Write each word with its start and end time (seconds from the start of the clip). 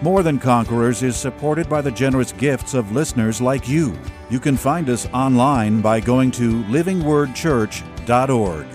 More 0.00 0.22
Than 0.22 0.38
Conquerors 0.38 1.02
is 1.02 1.16
supported 1.16 1.68
by 1.68 1.80
the 1.80 1.90
generous 1.90 2.30
gifts 2.30 2.74
of 2.74 2.92
listeners 2.92 3.40
like 3.40 3.68
you. 3.68 3.98
You 4.30 4.38
can 4.38 4.56
find 4.56 4.88
us 4.88 5.08
online 5.12 5.80
by 5.80 5.98
going 5.98 6.30
to 6.32 6.62
livingwordchurch.org. 6.64 8.66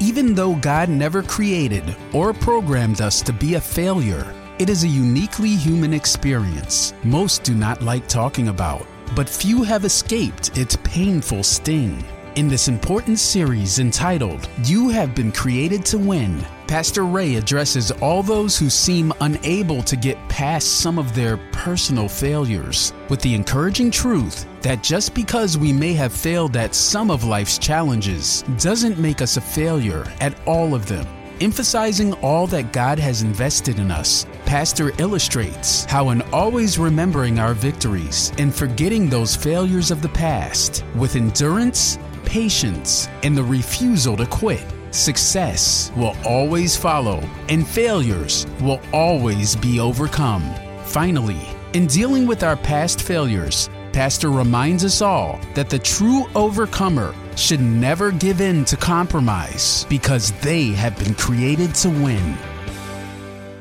Even 0.00 0.34
though 0.34 0.56
God 0.56 0.88
never 0.88 1.22
created 1.22 1.94
or 2.12 2.32
programmed 2.32 3.00
us 3.00 3.22
to 3.22 3.32
be 3.32 3.54
a 3.54 3.60
failure, 3.60 4.34
it 4.58 4.68
is 4.68 4.82
a 4.82 4.88
uniquely 4.88 5.54
human 5.54 5.94
experience 5.94 6.94
most 7.04 7.44
do 7.44 7.54
not 7.54 7.80
like 7.80 8.08
talking 8.08 8.48
about, 8.48 8.84
but 9.14 9.28
few 9.28 9.62
have 9.62 9.84
escaped 9.84 10.58
its 10.58 10.76
painful 10.82 11.44
sting. 11.44 12.04
In 12.34 12.48
this 12.48 12.66
important 12.66 13.18
series 13.18 13.78
entitled, 13.78 14.48
You 14.64 14.88
Have 14.88 15.14
Been 15.14 15.32
Created 15.32 15.84
to 15.84 15.98
Win, 15.98 16.42
Pastor 16.66 17.04
Ray 17.04 17.34
addresses 17.34 17.90
all 17.90 18.22
those 18.22 18.56
who 18.56 18.70
seem 18.70 19.12
unable 19.20 19.82
to 19.82 19.96
get 19.96 20.16
past 20.30 20.80
some 20.80 20.98
of 20.98 21.14
their 21.14 21.36
personal 21.52 22.08
failures 22.08 22.94
with 23.10 23.20
the 23.20 23.34
encouraging 23.34 23.90
truth 23.90 24.46
that 24.62 24.82
just 24.82 25.14
because 25.14 25.58
we 25.58 25.74
may 25.74 25.92
have 25.92 26.10
failed 26.10 26.56
at 26.56 26.74
some 26.74 27.10
of 27.10 27.24
life's 27.24 27.58
challenges 27.58 28.44
doesn't 28.58 28.98
make 28.98 29.20
us 29.20 29.36
a 29.36 29.42
failure 29.42 30.10
at 30.22 30.34
all 30.48 30.74
of 30.74 30.86
them. 30.86 31.06
Emphasizing 31.42 32.14
all 32.14 32.46
that 32.46 32.72
God 32.72 32.98
has 32.98 33.20
invested 33.20 33.78
in 33.78 33.90
us, 33.90 34.26
Pastor 34.46 34.92
illustrates 34.98 35.84
how, 35.84 36.10
in 36.10 36.22
always 36.32 36.78
remembering 36.78 37.38
our 37.38 37.52
victories 37.52 38.32
and 38.38 38.54
forgetting 38.54 39.10
those 39.10 39.36
failures 39.36 39.90
of 39.90 40.00
the 40.00 40.08
past, 40.10 40.82
with 40.94 41.16
endurance, 41.16 41.98
patience, 42.24 43.08
and 43.22 43.36
the 43.36 43.44
refusal 43.44 44.16
to 44.16 44.26
quit, 44.26 44.64
success 44.90 45.92
will 45.96 46.16
always 46.24 46.76
follow 46.76 47.20
and 47.48 47.66
failures 47.66 48.46
will 48.60 48.80
always 48.92 49.56
be 49.56 49.80
overcome. 49.80 50.42
Finally, 50.84 51.40
in 51.72 51.86
dealing 51.86 52.26
with 52.26 52.42
our 52.42 52.56
past 52.56 53.02
failures, 53.02 53.70
Pastor 53.92 54.30
reminds 54.30 54.84
us 54.84 55.02
all 55.02 55.38
that 55.54 55.68
the 55.68 55.78
true 55.78 56.26
overcomer 56.34 57.14
should 57.36 57.60
never 57.60 58.10
give 58.10 58.40
in 58.40 58.64
to 58.66 58.76
compromise 58.76 59.84
because 59.88 60.32
they 60.40 60.68
have 60.68 60.98
been 60.98 61.14
created 61.14 61.74
to 61.76 61.88
win. 61.88 62.36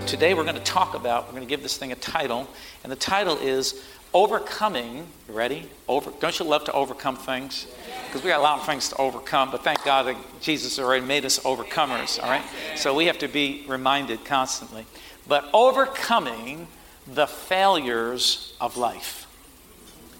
Today 0.05 0.33
we're 0.33 0.43
going 0.43 0.55
to 0.55 0.61
talk 0.61 0.95
about, 0.95 1.25
we're 1.25 1.33
going 1.33 1.43
to 1.43 1.49
give 1.49 1.63
this 1.63 1.77
thing 1.77 1.91
a 1.91 1.95
title, 1.95 2.47
and 2.83 2.91
the 2.91 2.97
title 2.97 3.37
is 3.37 3.85
Overcoming. 4.13 5.07
You 5.29 5.33
ready? 5.33 5.69
Over, 5.87 6.11
don't 6.19 6.37
you 6.37 6.45
love 6.45 6.65
to 6.65 6.73
overcome 6.73 7.15
things? 7.15 7.67
Because 8.07 8.23
we 8.23 8.29
got 8.29 8.39
a 8.39 8.43
lot 8.43 8.59
of 8.59 8.65
things 8.65 8.89
to 8.89 8.97
overcome, 8.97 9.51
but 9.51 9.63
thank 9.63 9.83
God 9.85 10.07
that 10.07 10.17
Jesus 10.41 10.79
already 10.79 11.05
made 11.05 11.23
us 11.23 11.39
overcomers, 11.39 12.21
all 12.21 12.29
right? 12.29 12.43
So 12.75 12.93
we 12.93 13.05
have 13.05 13.19
to 13.19 13.29
be 13.29 13.63
reminded 13.67 14.25
constantly. 14.25 14.85
But 15.27 15.49
overcoming 15.53 16.67
the 17.07 17.25
failures 17.25 18.53
of 18.59 18.75
life. 18.75 19.27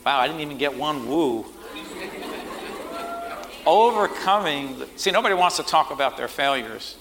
Wow, 0.05 0.20
I 0.20 0.28
didn't 0.28 0.42
even 0.42 0.58
get 0.58 0.78
one 0.78 1.08
woo. 1.08 1.45
Overcoming, 3.66 4.77
see, 4.95 5.11
nobody 5.11 5.36
wants 5.36 5.58
to 5.58 5.64
talk 5.64 5.92
about 5.92 6.17
their 6.17 6.30
failures. 6.30 6.95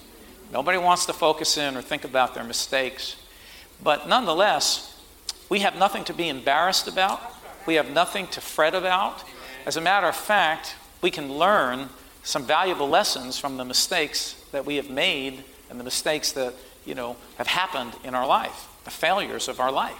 Nobody 0.51 0.77
wants 0.77 1.05
to 1.05 1.13
focus 1.13 1.57
in 1.57 1.77
or 1.77 1.81
think 1.81 2.03
about 2.03 2.35
their 2.35 2.43
mistakes. 2.43 3.15
But 3.81 4.07
nonetheless, 4.07 4.90
we 5.51 5.59
have 5.59 5.75
nothing 5.75 6.05
to 6.05 6.13
be 6.13 6.29
embarrassed 6.29 6.87
about. 6.87 7.21
We 7.65 7.75
have 7.75 7.91
nothing 7.91 8.27
to 8.27 8.39
fret 8.39 8.73
about. 8.73 9.21
As 9.65 9.75
a 9.75 9.81
matter 9.81 10.07
of 10.07 10.15
fact, 10.15 10.75
we 11.01 11.11
can 11.11 11.33
learn 11.33 11.89
some 12.23 12.45
valuable 12.45 12.87
lessons 12.87 13.37
from 13.37 13.57
the 13.57 13.65
mistakes 13.65 14.41
that 14.53 14.65
we 14.65 14.77
have 14.77 14.89
made 14.89 15.43
and 15.69 15.77
the 15.77 15.83
mistakes 15.83 16.31
that, 16.31 16.53
you 16.85 16.95
know, 16.95 17.17
have 17.35 17.47
happened 17.47 17.91
in 18.05 18.15
our 18.15 18.25
life, 18.25 18.69
the 18.85 18.91
failures 18.91 19.49
of 19.49 19.59
our 19.59 19.73
life. 19.73 19.99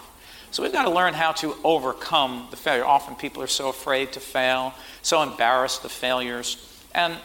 So 0.52 0.64
we've 0.64 0.72
got 0.72 0.84
to 0.84 0.90
learn 0.90 1.14
how 1.14 1.34
to 1.34 1.54
overcome 1.66 2.48
the 2.50 2.56
failure. 2.56 2.86
Often 2.86 3.16
people 3.16 3.44
are 3.44 3.48
so 3.48 3.68
afraid 3.68 4.14
to 4.14 4.22
fail, 4.22 4.74
so 5.02 5.22
embarrassed 5.22 5.84
of 5.84 5.92
failures. 5.92 6.66
And 6.96 7.18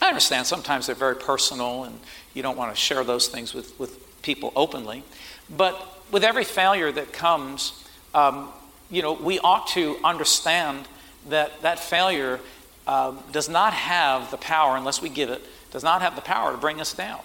I 0.00 0.06
understand 0.06 0.46
sometimes 0.46 0.86
they're 0.86 0.94
very 0.94 1.16
personal 1.16 1.82
and 1.82 1.98
you 2.32 2.44
don't 2.44 2.56
want 2.56 2.72
to 2.72 2.80
share 2.80 3.02
those 3.02 3.26
things 3.26 3.54
with, 3.54 3.76
with 3.80 4.22
people 4.22 4.52
openly. 4.54 5.02
But 5.50 5.95
with 6.10 6.24
every 6.24 6.44
failure 6.44 6.92
that 6.92 7.12
comes, 7.12 7.84
um, 8.14 8.48
you 8.90 9.02
know, 9.02 9.12
we 9.12 9.38
ought 9.40 9.66
to 9.68 9.96
understand 10.04 10.86
that 11.28 11.62
that 11.62 11.78
failure 11.78 12.40
um, 12.86 13.18
does 13.32 13.48
not 13.48 13.72
have 13.72 14.30
the 14.30 14.36
power, 14.36 14.76
unless 14.76 15.02
we 15.02 15.08
give 15.08 15.30
it, 15.30 15.42
does 15.72 15.82
not 15.82 16.02
have 16.02 16.14
the 16.14 16.22
power 16.22 16.52
to 16.52 16.58
bring 16.58 16.80
us 16.80 16.92
down. 16.92 17.20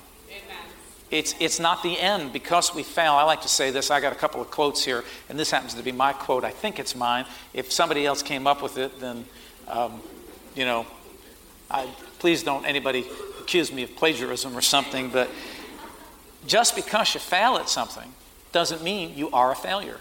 It's, 1.12 1.36
it's 1.42 1.60
not 1.60 1.84
the 1.84 2.00
end 2.00 2.32
because 2.32 2.74
we 2.74 2.84
fail. 2.84 3.14
I 3.14 3.24
like 3.24 3.42
to 3.42 3.50
say 3.50 3.70
this. 3.70 3.92
I 3.92 4.00
got 4.00 4.14
a 4.14 4.16
couple 4.16 4.42
of 4.42 4.50
quotes 4.50 4.86
here, 4.86 5.04
and 5.28 5.38
this 5.38 5.52
happens 5.52 5.74
to 5.74 5.84
be 5.84 5.92
my 5.92 6.14
quote. 6.14 6.46
I 6.46 6.52
think 6.52 6.80
it's 6.80 6.96
mine. 6.96 7.26
If 7.54 7.70
somebody 7.72 8.06
else 8.06 8.24
came 8.24 8.48
up 8.48 8.64
with 8.64 8.78
it, 8.78 8.98
then, 9.02 9.26
um, 9.68 10.02
you 10.56 10.64
know, 10.64 10.88
I, 11.70 11.86
please 12.20 12.44
don't 12.44 12.66
anybody 12.66 13.06
accuse 13.42 13.74
me 13.74 13.84
of 13.84 13.94
plagiarism 13.98 14.58
or 14.58 14.62
something. 14.62 15.10
But 15.10 15.30
just 16.48 16.78
because 16.78 17.14
you 17.14 17.20
fail 17.20 17.58
at 17.58 17.68
something 17.68 18.14
doesn't 18.52 18.84
mean 18.84 19.16
you 19.16 19.30
are 19.32 19.52
a 19.52 19.56
failure. 19.56 20.00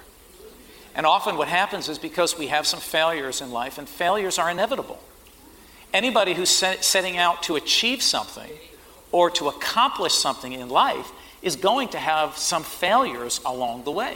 And 0.94 1.06
often 1.06 1.36
what 1.36 1.48
happens 1.48 1.88
is 1.88 1.98
because 1.98 2.36
we 2.38 2.48
have 2.48 2.66
some 2.66 2.80
failures 2.80 3.40
in 3.40 3.50
life, 3.50 3.78
and 3.78 3.88
failures 3.88 4.38
are 4.38 4.50
inevitable. 4.50 4.98
Anybody 5.92 6.34
who's 6.34 6.50
set, 6.50 6.84
setting 6.84 7.16
out 7.16 7.42
to 7.44 7.56
achieve 7.56 8.02
something 8.02 8.50
or 9.12 9.30
to 9.30 9.48
accomplish 9.48 10.14
something 10.14 10.52
in 10.52 10.68
life 10.68 11.10
is 11.42 11.56
going 11.56 11.88
to 11.88 11.98
have 11.98 12.36
some 12.36 12.62
failures 12.62 13.40
along 13.44 13.84
the 13.84 13.90
way, 13.90 14.14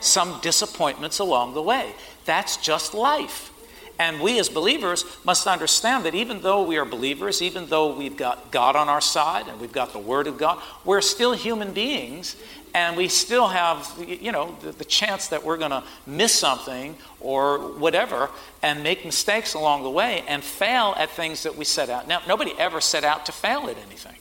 some 0.00 0.38
disappointments 0.42 1.18
along 1.18 1.54
the 1.54 1.62
way. 1.62 1.94
That's 2.24 2.56
just 2.56 2.94
life. 2.94 3.50
And 3.98 4.20
we 4.20 4.38
as 4.38 4.48
believers 4.48 5.04
must 5.24 5.46
understand 5.46 6.04
that 6.06 6.14
even 6.14 6.40
though 6.40 6.62
we 6.62 6.76
are 6.76 6.84
believers, 6.84 7.42
even 7.42 7.66
though 7.66 7.94
we've 7.94 8.16
got 8.16 8.50
God 8.50 8.74
on 8.74 8.88
our 8.88 9.00
side 9.00 9.48
and 9.48 9.60
we've 9.60 9.72
got 9.72 9.92
the 9.92 9.98
Word 9.98 10.26
of 10.26 10.38
God, 10.38 10.62
we're 10.84 11.02
still 11.02 11.32
human 11.34 11.72
beings 11.72 12.36
and 12.74 12.96
we 12.96 13.08
still 13.08 13.48
have, 13.48 13.88
you 13.98 14.32
know, 14.32 14.56
the, 14.62 14.72
the 14.72 14.84
chance 14.84 15.28
that 15.28 15.44
we're 15.44 15.58
going 15.58 15.70
to 15.70 15.84
miss 16.06 16.32
something 16.32 16.96
or 17.20 17.58
whatever 17.58 18.30
and 18.62 18.82
make 18.82 19.04
mistakes 19.04 19.54
along 19.54 19.82
the 19.82 19.90
way 19.90 20.24
and 20.26 20.42
fail 20.42 20.94
at 20.96 21.10
things 21.10 21.42
that 21.42 21.56
we 21.56 21.64
set 21.64 21.90
out. 21.90 22.08
Now, 22.08 22.22
nobody 22.26 22.52
ever 22.58 22.80
set 22.80 23.04
out 23.04 23.26
to 23.26 23.32
fail 23.32 23.68
at 23.68 23.76
anything. 23.78 24.16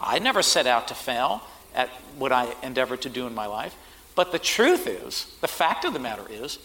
I 0.00 0.18
never 0.18 0.42
set 0.42 0.66
out 0.66 0.88
to 0.88 0.94
fail 0.94 1.42
at 1.74 1.88
what 2.18 2.32
I 2.32 2.54
endeavored 2.62 3.02
to 3.02 3.08
do 3.08 3.26
in 3.26 3.34
my 3.34 3.46
life. 3.46 3.74
But 4.14 4.32
the 4.32 4.38
truth 4.38 4.86
is, 4.86 5.34
the 5.40 5.48
fact 5.48 5.84
of 5.84 5.92
the 5.92 5.98
matter 5.98 6.24
is, 6.30 6.58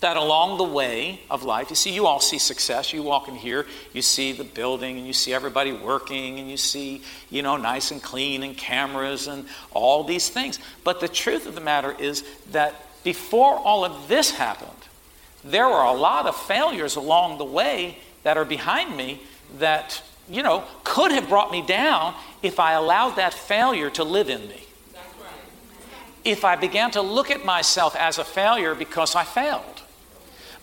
that 0.00 0.16
along 0.16 0.58
the 0.58 0.64
way 0.64 1.20
of 1.28 1.42
life, 1.42 1.70
you 1.70 1.76
see, 1.76 1.90
you 1.90 2.06
all 2.06 2.20
see 2.20 2.38
success. 2.38 2.92
You 2.92 3.02
walk 3.02 3.28
in 3.28 3.34
here, 3.34 3.66
you 3.92 4.02
see 4.02 4.32
the 4.32 4.44
building, 4.44 4.96
and 4.96 5.06
you 5.06 5.12
see 5.12 5.34
everybody 5.34 5.72
working, 5.72 6.38
and 6.38 6.48
you 6.48 6.56
see, 6.56 7.02
you 7.30 7.42
know, 7.42 7.56
nice 7.56 7.90
and 7.90 8.02
clean, 8.02 8.42
and 8.42 8.56
cameras, 8.56 9.26
and 9.26 9.46
all 9.72 10.04
these 10.04 10.28
things. 10.28 10.60
But 10.84 11.00
the 11.00 11.08
truth 11.08 11.46
of 11.46 11.54
the 11.54 11.60
matter 11.60 11.96
is 11.98 12.24
that 12.52 12.74
before 13.02 13.56
all 13.56 13.84
of 13.84 14.08
this 14.08 14.30
happened, 14.30 14.70
there 15.44 15.68
were 15.68 15.82
a 15.82 15.92
lot 15.92 16.26
of 16.26 16.36
failures 16.36 16.96
along 16.96 17.38
the 17.38 17.44
way 17.44 17.98
that 18.22 18.36
are 18.36 18.44
behind 18.44 18.96
me 18.96 19.20
that, 19.58 20.02
you 20.28 20.42
know, 20.42 20.64
could 20.84 21.10
have 21.10 21.28
brought 21.28 21.50
me 21.50 21.62
down 21.62 22.14
if 22.42 22.60
I 22.60 22.72
allowed 22.72 23.16
that 23.16 23.34
failure 23.34 23.90
to 23.90 24.04
live 24.04 24.28
in 24.28 24.46
me. 24.48 24.62
If 26.24 26.44
I 26.44 26.56
began 26.56 26.90
to 26.92 27.00
look 27.00 27.30
at 27.30 27.44
myself 27.44 27.96
as 27.96 28.18
a 28.18 28.24
failure 28.24 28.74
because 28.74 29.14
I 29.14 29.24
failed. 29.24 29.77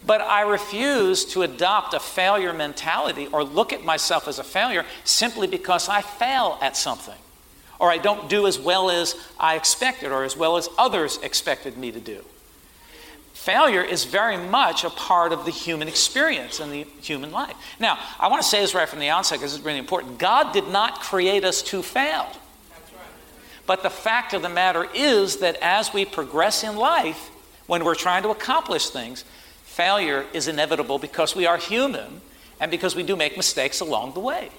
But 0.06 0.22
I 0.22 0.42
refuse 0.42 1.26
to 1.26 1.42
adopt 1.42 1.94
a 1.94 2.00
failure 2.00 2.54
mentality 2.54 3.28
or 3.32 3.44
look 3.44 3.74
at 3.74 3.84
myself 3.84 4.28
as 4.28 4.40
a 4.40 4.44
failure 4.44 4.86
simply 5.04 5.48
because 5.48 5.90
I 5.90 6.02
fail 6.02 6.60
at 6.62 6.78
something 6.78 7.16
or 7.80 7.92
I 7.92 7.98
don't 7.98 8.30
do 8.30 8.48
as 8.48 8.60
well 8.60 8.90
as 8.90 9.16
I 9.40 9.56
expected 9.56 10.12
or 10.12 10.24
as 10.24 10.38
well 10.38 10.58
as 10.58 10.70
others 10.78 11.18
expected 11.24 11.78
me 11.78 11.92
to 11.92 12.00
do. 12.00 12.24
Failure 13.34 13.84
is 13.84 14.06
very 14.06 14.38
much 14.38 14.84
a 14.84 14.90
part 14.90 15.32
of 15.32 15.46
the 15.46 15.52
human 15.52 15.88
experience 15.88 16.60
and 16.60 16.72
the 16.72 16.84
human 17.02 17.32
life. 17.32 17.56
Now, 17.80 18.00
I 18.20 18.28
want 18.28 18.42
to 18.42 18.48
say 18.48 18.62
this 18.62 18.74
right 18.74 18.88
from 18.88 19.00
the 19.00 19.10
outset 19.10 19.40
because 19.40 19.56
it's 19.56 19.64
really 19.64 19.78
important. 19.78 20.18
God 20.18 20.54
did 20.54 20.68
not 20.70 21.02
create 21.02 21.44
us 21.44 21.62
to 21.64 21.84
fail. 21.84 22.28
But 23.68 23.84
the 23.84 23.90
fact 23.90 24.34
of 24.34 24.42
the 24.42 24.50
matter 24.50 24.88
is 24.94 25.38
that 25.38 25.58
as 25.62 25.94
we 25.94 26.06
progress 26.06 26.64
in 26.64 26.76
life, 26.76 27.30
when 27.68 27.84
we're 27.84 27.96
trying 27.96 28.24
to 28.24 28.30
accomplish 28.30 28.90
things, 28.90 29.26
failure 29.76 30.26
is 30.32 30.48
inevitable 30.48 30.98
because 30.98 31.36
we 31.36 31.46
are 31.46 31.58
human 31.58 32.22
and 32.62 32.72
because 32.72 32.96
we 32.96 33.04
do 33.04 33.18
make 33.18 33.36
mistakes 33.36 33.82
along 33.82 34.14
the 34.14 34.22
way. 34.22 34.50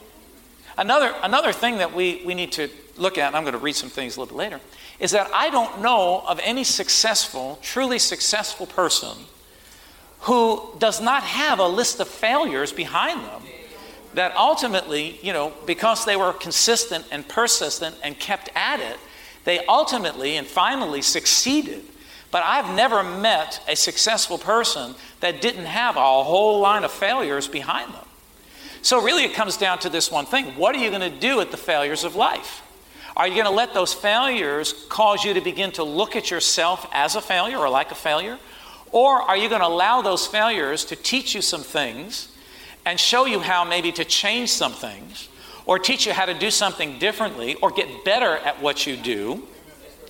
Another, 0.76 1.14
another 1.22 1.52
thing 1.52 1.78
that 1.78 1.94
we, 1.94 2.22
we 2.26 2.34
need 2.34 2.52
to 2.52 2.68
look 2.98 3.16
at, 3.16 3.28
and 3.28 3.36
I'm 3.36 3.42
going 3.42 3.54
to 3.54 3.58
read 3.58 3.76
some 3.76 3.88
things 3.88 4.16
a 4.16 4.20
little 4.20 4.36
bit 4.36 4.38
later, 4.38 4.60
is 5.00 5.12
that 5.12 5.30
I 5.32 5.48
don't 5.48 5.80
know 5.80 6.22
of 6.26 6.38
any 6.44 6.64
successful, 6.64 7.58
truly 7.62 7.98
successful 7.98 8.66
person 8.66 9.16
who 10.20 10.62
does 10.78 11.00
not 11.00 11.22
have 11.22 11.60
a 11.60 11.68
list 11.68 11.98
of 11.98 12.08
failures 12.08 12.70
behind 12.72 13.20
them 13.20 13.42
that 14.12 14.36
ultimately, 14.36 15.18
you 15.22 15.32
know, 15.32 15.50
because 15.64 16.04
they 16.04 16.16
were 16.16 16.34
consistent 16.34 17.06
and 17.10 17.26
persistent 17.26 17.96
and 18.02 18.18
kept 18.18 18.50
at 18.54 18.80
it, 18.80 18.98
they 19.44 19.64
ultimately 19.66 20.36
and 20.36 20.46
finally 20.46 21.00
succeeded. 21.00 21.84
But 22.30 22.42
I've 22.44 22.74
never 22.74 23.02
met 23.02 23.62
a 23.68 23.76
successful 23.76 24.38
person 24.38 24.94
that 25.20 25.40
didn't 25.40 25.66
have 25.66 25.96
a 25.96 26.24
whole 26.24 26.60
line 26.60 26.84
of 26.84 26.90
failures 26.90 27.48
behind 27.48 27.94
them. 27.94 28.04
So, 28.82 29.02
really, 29.02 29.24
it 29.24 29.34
comes 29.34 29.56
down 29.56 29.78
to 29.80 29.88
this 29.88 30.10
one 30.10 30.26
thing 30.26 30.46
what 30.56 30.74
are 30.74 30.78
you 30.78 30.90
going 30.90 31.12
to 31.12 31.18
do 31.18 31.40
at 31.40 31.50
the 31.50 31.56
failures 31.56 32.04
of 32.04 32.14
life? 32.14 32.62
Are 33.16 33.26
you 33.26 33.34
going 33.34 33.46
to 33.46 33.50
let 33.50 33.72
those 33.72 33.94
failures 33.94 34.74
cause 34.90 35.24
you 35.24 35.34
to 35.34 35.40
begin 35.40 35.72
to 35.72 35.84
look 35.84 36.16
at 36.16 36.30
yourself 36.30 36.86
as 36.92 37.16
a 37.16 37.22
failure 37.22 37.56
or 37.56 37.70
like 37.70 37.90
a 37.90 37.94
failure? 37.94 38.38
Or 38.92 39.22
are 39.22 39.36
you 39.36 39.48
going 39.48 39.62
to 39.62 39.66
allow 39.66 40.02
those 40.02 40.26
failures 40.26 40.84
to 40.86 40.96
teach 40.96 41.34
you 41.34 41.40
some 41.40 41.62
things 41.62 42.28
and 42.84 43.00
show 43.00 43.24
you 43.24 43.40
how 43.40 43.64
maybe 43.64 43.90
to 43.92 44.04
change 44.04 44.50
some 44.50 44.72
things 44.72 45.28
or 45.64 45.78
teach 45.78 46.06
you 46.06 46.12
how 46.12 46.26
to 46.26 46.34
do 46.34 46.50
something 46.50 46.98
differently 46.98 47.54
or 47.56 47.70
get 47.70 48.04
better 48.04 48.36
at 48.36 48.60
what 48.60 48.86
you 48.86 48.96
do? 48.96 49.42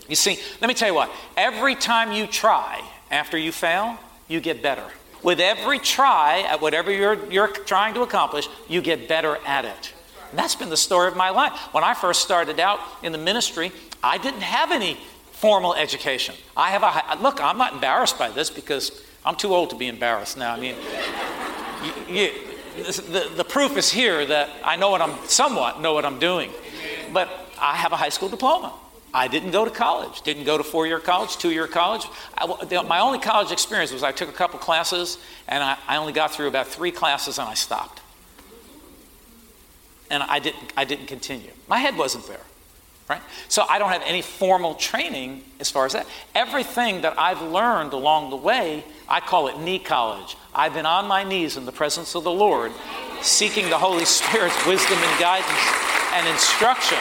You 0.08 0.16
see, 0.16 0.38
let 0.60 0.68
me 0.68 0.74
tell 0.74 0.88
you 0.88 0.94
what, 0.94 1.10
every 1.36 1.74
time 1.74 2.12
you 2.12 2.26
try 2.26 2.82
after 3.10 3.36
you 3.36 3.52
fail, 3.52 3.98
you 4.28 4.40
get 4.40 4.62
better. 4.62 4.84
With 5.22 5.40
every 5.40 5.78
try 5.78 6.42
at 6.42 6.60
whatever 6.60 6.92
you're, 6.92 7.30
you're 7.30 7.48
trying 7.48 7.94
to 7.94 8.02
accomplish, 8.02 8.48
you 8.68 8.80
get 8.80 9.08
better 9.08 9.38
at 9.46 9.64
it. 9.64 9.92
And 10.30 10.38
that's 10.38 10.54
been 10.54 10.68
the 10.68 10.76
story 10.76 11.08
of 11.08 11.16
my 11.16 11.30
life. 11.30 11.52
When 11.72 11.84
I 11.84 11.94
first 11.94 12.22
started 12.22 12.60
out 12.60 12.80
in 13.02 13.12
the 13.12 13.18
ministry, 13.18 13.72
I 14.02 14.18
didn't 14.18 14.42
have 14.42 14.72
any 14.72 14.98
formal 15.32 15.74
education. 15.74 16.34
I 16.56 16.70
have 16.70 16.82
a 16.82 17.22
look. 17.22 17.40
I'm 17.42 17.58
not 17.58 17.74
embarrassed 17.74 18.18
by 18.18 18.30
this 18.30 18.50
because 18.50 19.02
I'm 19.24 19.36
too 19.36 19.54
old 19.54 19.70
to 19.70 19.76
be 19.76 19.88
embarrassed 19.88 20.36
now. 20.36 20.54
I 20.54 20.60
mean, 20.60 20.76
you, 22.08 22.14
you, 22.14 22.32
the, 22.84 23.32
the 23.36 23.44
proof 23.44 23.76
is 23.76 23.90
here 23.90 24.24
that 24.26 24.50
I 24.64 24.76
know 24.76 24.90
what 24.90 25.00
I'm 25.00 25.16
somewhat 25.26 25.80
know 25.80 25.94
what 25.94 26.04
I'm 26.04 26.18
doing. 26.18 26.50
But 27.12 27.28
I 27.60 27.76
have 27.76 27.92
a 27.92 27.96
high 27.96 28.10
school 28.10 28.28
diploma. 28.28 28.72
I 29.16 29.28
didn't 29.28 29.52
go 29.52 29.64
to 29.64 29.70
college. 29.70 30.20
Didn't 30.20 30.44
go 30.44 30.58
to 30.58 30.62
four-year 30.62 31.00
college, 31.00 31.38
two-year 31.38 31.68
college. 31.68 32.06
I, 32.36 32.46
the, 32.66 32.82
my 32.82 33.00
only 33.00 33.18
college 33.18 33.50
experience 33.50 33.90
was 33.90 34.02
I 34.02 34.12
took 34.12 34.28
a 34.28 34.32
couple 34.32 34.58
classes 34.58 35.16
and 35.48 35.64
I, 35.64 35.78
I 35.88 35.96
only 35.96 36.12
got 36.12 36.32
through 36.32 36.48
about 36.48 36.66
three 36.66 36.90
classes 36.90 37.38
and 37.38 37.48
I 37.48 37.54
stopped 37.54 38.02
and 40.10 40.22
I 40.22 40.38
didn't, 40.38 40.70
I 40.76 40.84
didn't 40.84 41.06
continue. 41.06 41.50
My 41.66 41.78
head 41.78 41.96
wasn't 41.96 42.26
there, 42.28 42.42
right? 43.08 43.22
So 43.48 43.64
I 43.66 43.78
don't 43.78 43.88
have 43.88 44.02
any 44.04 44.20
formal 44.20 44.74
training 44.74 45.44
as 45.60 45.70
far 45.70 45.86
as 45.86 45.94
that. 45.94 46.06
Everything 46.34 47.00
that 47.00 47.18
I've 47.18 47.40
learned 47.40 47.94
along 47.94 48.28
the 48.28 48.36
way, 48.36 48.84
I 49.08 49.20
call 49.20 49.48
it 49.48 49.58
knee 49.58 49.78
college. 49.78 50.36
I've 50.54 50.74
been 50.74 50.84
on 50.84 51.06
my 51.06 51.24
knees 51.24 51.56
in 51.56 51.64
the 51.64 51.72
presence 51.72 52.14
of 52.14 52.22
the 52.22 52.30
Lord, 52.30 52.70
seeking 53.22 53.70
the 53.70 53.78
Holy 53.78 54.04
Spirit's 54.04 54.66
wisdom 54.66 54.98
and 54.98 55.18
guidance 55.18 55.72
and 56.12 56.28
instruction. 56.28 56.98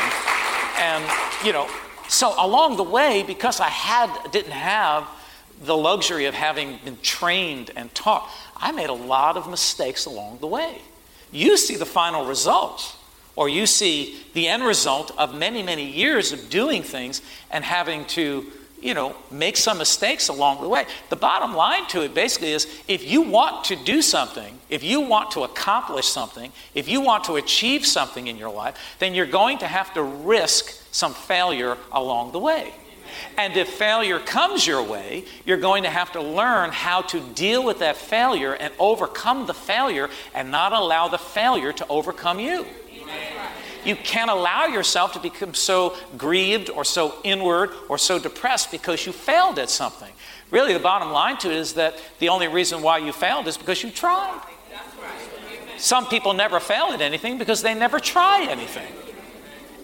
And, 0.78 1.04
you 1.44 1.52
know, 1.52 1.68
so 2.08 2.34
along 2.38 2.78
the 2.78 2.84
way, 2.84 3.24
because 3.26 3.60
I 3.60 3.70
had, 3.70 4.32
didn't 4.32 4.52
have 4.52 5.08
the 5.64 5.76
luxury 5.76 6.26
of 6.26 6.34
having 6.34 6.80
been 6.84 6.98
trained 7.02 7.72
and 7.76 7.94
taught, 7.96 8.30
I 8.58 8.72
made 8.72 8.90
a 8.90 8.94
lot 8.94 9.38
of 9.38 9.50
mistakes 9.50 10.06
along 10.06 10.40
the 10.40 10.48
way. 10.48 10.82
You 11.32 11.58
see 11.58 11.76
the 11.76 11.86
final 11.86 12.26
result, 12.26 12.96
or 13.36 13.50
you 13.50 13.66
see 13.66 14.20
the 14.34 14.48
end 14.48 14.64
result 14.64 15.12
of 15.18 15.36
many, 15.36 15.64
many 15.64 15.90
years 15.90 16.32
of 16.32 16.50
doing 16.50 16.84
things 16.84 17.22
and 17.52 17.64
having 17.64 18.06
to, 18.06 18.46
you 18.82 18.94
know, 18.94 19.16
make 19.32 19.58
some 19.58 19.78
mistakes 19.78 20.30
along 20.30 20.62
the 20.62 20.70
way. 20.70 20.86
The 21.10 21.16
bottom 21.16 21.54
line 21.54 21.88
to 21.88 22.04
it 22.04 22.14
basically 22.14 22.52
is 22.52 22.68
if 22.88 23.10
you 23.10 23.22
want 23.22 23.66
to 23.66 23.76
do 23.76 24.02
something, 24.02 24.60
if 24.70 24.84
you 24.84 25.02
want 25.02 25.32
to 25.32 25.44
accomplish 25.44 26.08
something, 26.08 26.52
if 26.74 26.88
you 26.88 27.02
want 27.02 27.26
to 27.26 27.36
achieve 27.36 27.86
something 27.86 28.28
in 28.28 28.38
your 28.38 28.52
life, 28.52 28.96
then 29.00 29.14
you're 29.14 29.26
going 29.26 29.58
to 29.60 29.68
have 29.68 29.94
to 29.96 30.04
risk 30.04 30.82
some 30.96 31.14
failure 31.14 31.78
along 31.92 32.32
the 32.32 32.40
way. 32.40 32.74
And 33.38 33.56
if 33.58 33.68
failure 33.68 34.18
comes 34.20 34.66
your 34.66 34.82
way, 34.82 35.26
you're 35.46 35.58
going 35.58 35.84
to 35.84 35.90
have 35.90 36.14
to 36.14 36.22
learn 36.22 36.72
how 36.72 37.02
to 37.02 37.20
deal 37.20 37.64
with 37.64 37.80
that 37.80 37.98
failure 37.98 38.54
and 38.54 38.74
overcome 38.80 39.46
the 39.46 39.54
failure 39.54 40.10
and 40.34 40.52
not 40.52 40.72
allow 40.72 41.10
the 41.10 41.18
failure 41.18 41.74
to 41.74 41.88
overcome 41.88 42.40
you. 42.40 42.66
You 43.84 43.96
can't 43.96 44.32
allow 44.32 44.66
yourself 44.66 45.14
to 45.14 45.20
become 45.20 45.54
so 45.54 45.96
grieved 46.18 46.70
or 46.70 46.84
so 46.86 47.16
inward 47.24 47.72
or 47.90 47.98
so 47.98 48.18
depressed 48.18 48.72
because 48.72 49.06
you 49.06 49.12
failed 49.12 49.60
at 49.60 49.70
something. 49.70 50.12
Really, 50.50 50.74
the 50.74 50.80
bottom 50.80 51.12
line 51.12 51.38
to 51.40 51.52
it 51.52 51.58
is 51.58 51.74
that 51.74 52.02
the 52.20 52.30
only 52.30 52.48
reason 52.48 52.82
why 52.82 53.00
you 53.00 53.12
failed 53.12 53.48
is 53.48 53.58
because 53.58 53.84
you 53.84 53.92
tried. 53.92 54.42
Some 55.78 56.08
people 56.08 56.34
never 56.34 56.60
fail 56.62 56.86
at 56.94 57.02
anything 57.02 57.38
because 57.38 57.62
they 57.62 57.74
never 57.74 58.00
try 58.00 58.48
anything. 58.50 58.88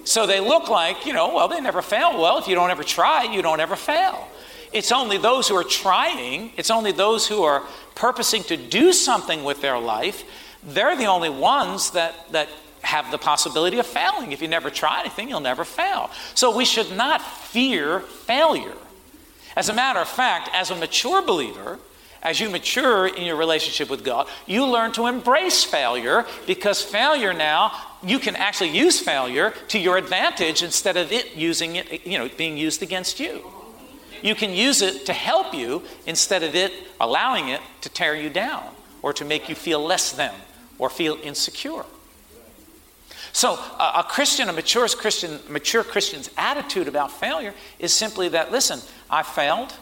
So 0.03 0.25
they 0.25 0.39
look 0.39 0.69
like, 0.69 1.05
you 1.05 1.13
know, 1.13 1.33
well, 1.33 1.47
they 1.47 1.61
never 1.61 1.81
fail. 1.81 2.19
Well, 2.19 2.37
if 2.37 2.47
you 2.47 2.55
don't 2.55 2.71
ever 2.71 2.83
try, 2.83 3.23
you 3.23 3.41
don't 3.41 3.59
ever 3.59 3.75
fail. 3.75 4.27
It's 4.73 4.91
only 4.91 5.17
those 5.17 5.47
who 5.47 5.55
are 5.55 5.63
trying, 5.63 6.51
it's 6.57 6.71
only 6.71 6.91
those 6.91 7.27
who 7.27 7.43
are 7.43 7.63
purposing 7.93 8.43
to 8.43 8.57
do 8.57 8.93
something 8.93 9.43
with 9.43 9.61
their 9.61 9.77
life, 9.77 10.23
they're 10.63 10.95
the 10.95 11.05
only 11.05 11.29
ones 11.29 11.91
that, 11.91 12.13
that 12.31 12.47
have 12.81 13.11
the 13.11 13.17
possibility 13.17 13.79
of 13.79 13.85
failing. 13.85 14.31
If 14.31 14.41
you 14.41 14.47
never 14.47 14.69
try 14.69 15.01
anything, 15.01 15.29
you'll 15.29 15.39
never 15.39 15.65
fail. 15.65 16.09
So 16.35 16.55
we 16.55 16.65
should 16.65 16.91
not 16.95 17.21
fear 17.21 17.99
failure. 17.99 18.75
As 19.55 19.69
a 19.69 19.73
matter 19.73 19.99
of 19.99 20.07
fact, 20.07 20.49
as 20.53 20.71
a 20.71 20.75
mature 20.75 21.21
believer, 21.21 21.77
as 22.23 22.39
you 22.39 22.49
mature 22.49 23.07
in 23.07 23.23
your 23.23 23.35
relationship 23.35 23.89
with 23.89 24.03
God, 24.03 24.27
you 24.45 24.65
learn 24.65 24.91
to 24.93 25.07
embrace 25.07 25.63
failure 25.63 26.25
because 26.47 26.81
failure 26.81 27.33
now, 27.33 27.73
you 28.03 28.19
can 28.19 28.35
actually 28.35 28.69
use 28.69 28.99
failure 28.99 29.53
to 29.69 29.79
your 29.79 29.97
advantage 29.97 30.63
instead 30.63 30.97
of 30.97 31.11
it 31.11 31.35
using 31.35 31.75
it, 31.75 32.05
you 32.05 32.17
know, 32.17 32.29
being 32.37 32.57
used 32.57 32.81
against 32.81 33.19
you. 33.19 33.45
You 34.21 34.35
can 34.35 34.51
use 34.51 34.81
it 34.81 35.05
to 35.07 35.13
help 35.13 35.53
you 35.53 35.83
instead 36.05 36.43
of 36.43 36.55
it 36.55 36.71
allowing 36.99 37.49
it 37.49 37.61
to 37.81 37.89
tear 37.89 38.15
you 38.15 38.29
down 38.29 38.63
or 39.01 39.13
to 39.13 39.25
make 39.25 39.49
you 39.49 39.55
feel 39.55 39.83
less 39.83 40.11
than 40.11 40.33
or 40.77 40.89
feel 40.89 41.17
insecure. 41.23 41.85
So, 43.33 43.53
a, 43.53 43.93
a 43.97 44.05
Christian, 44.07 44.49
a 44.49 44.53
mature 44.53 44.87
Christian, 44.89 45.39
mature 45.47 45.83
Christian's 45.83 46.29
attitude 46.37 46.87
about 46.87 47.11
failure 47.11 47.53
is 47.79 47.93
simply 47.93 48.29
that 48.29 48.51
listen, 48.51 48.79
I 49.09 49.23
failed, 49.23 49.73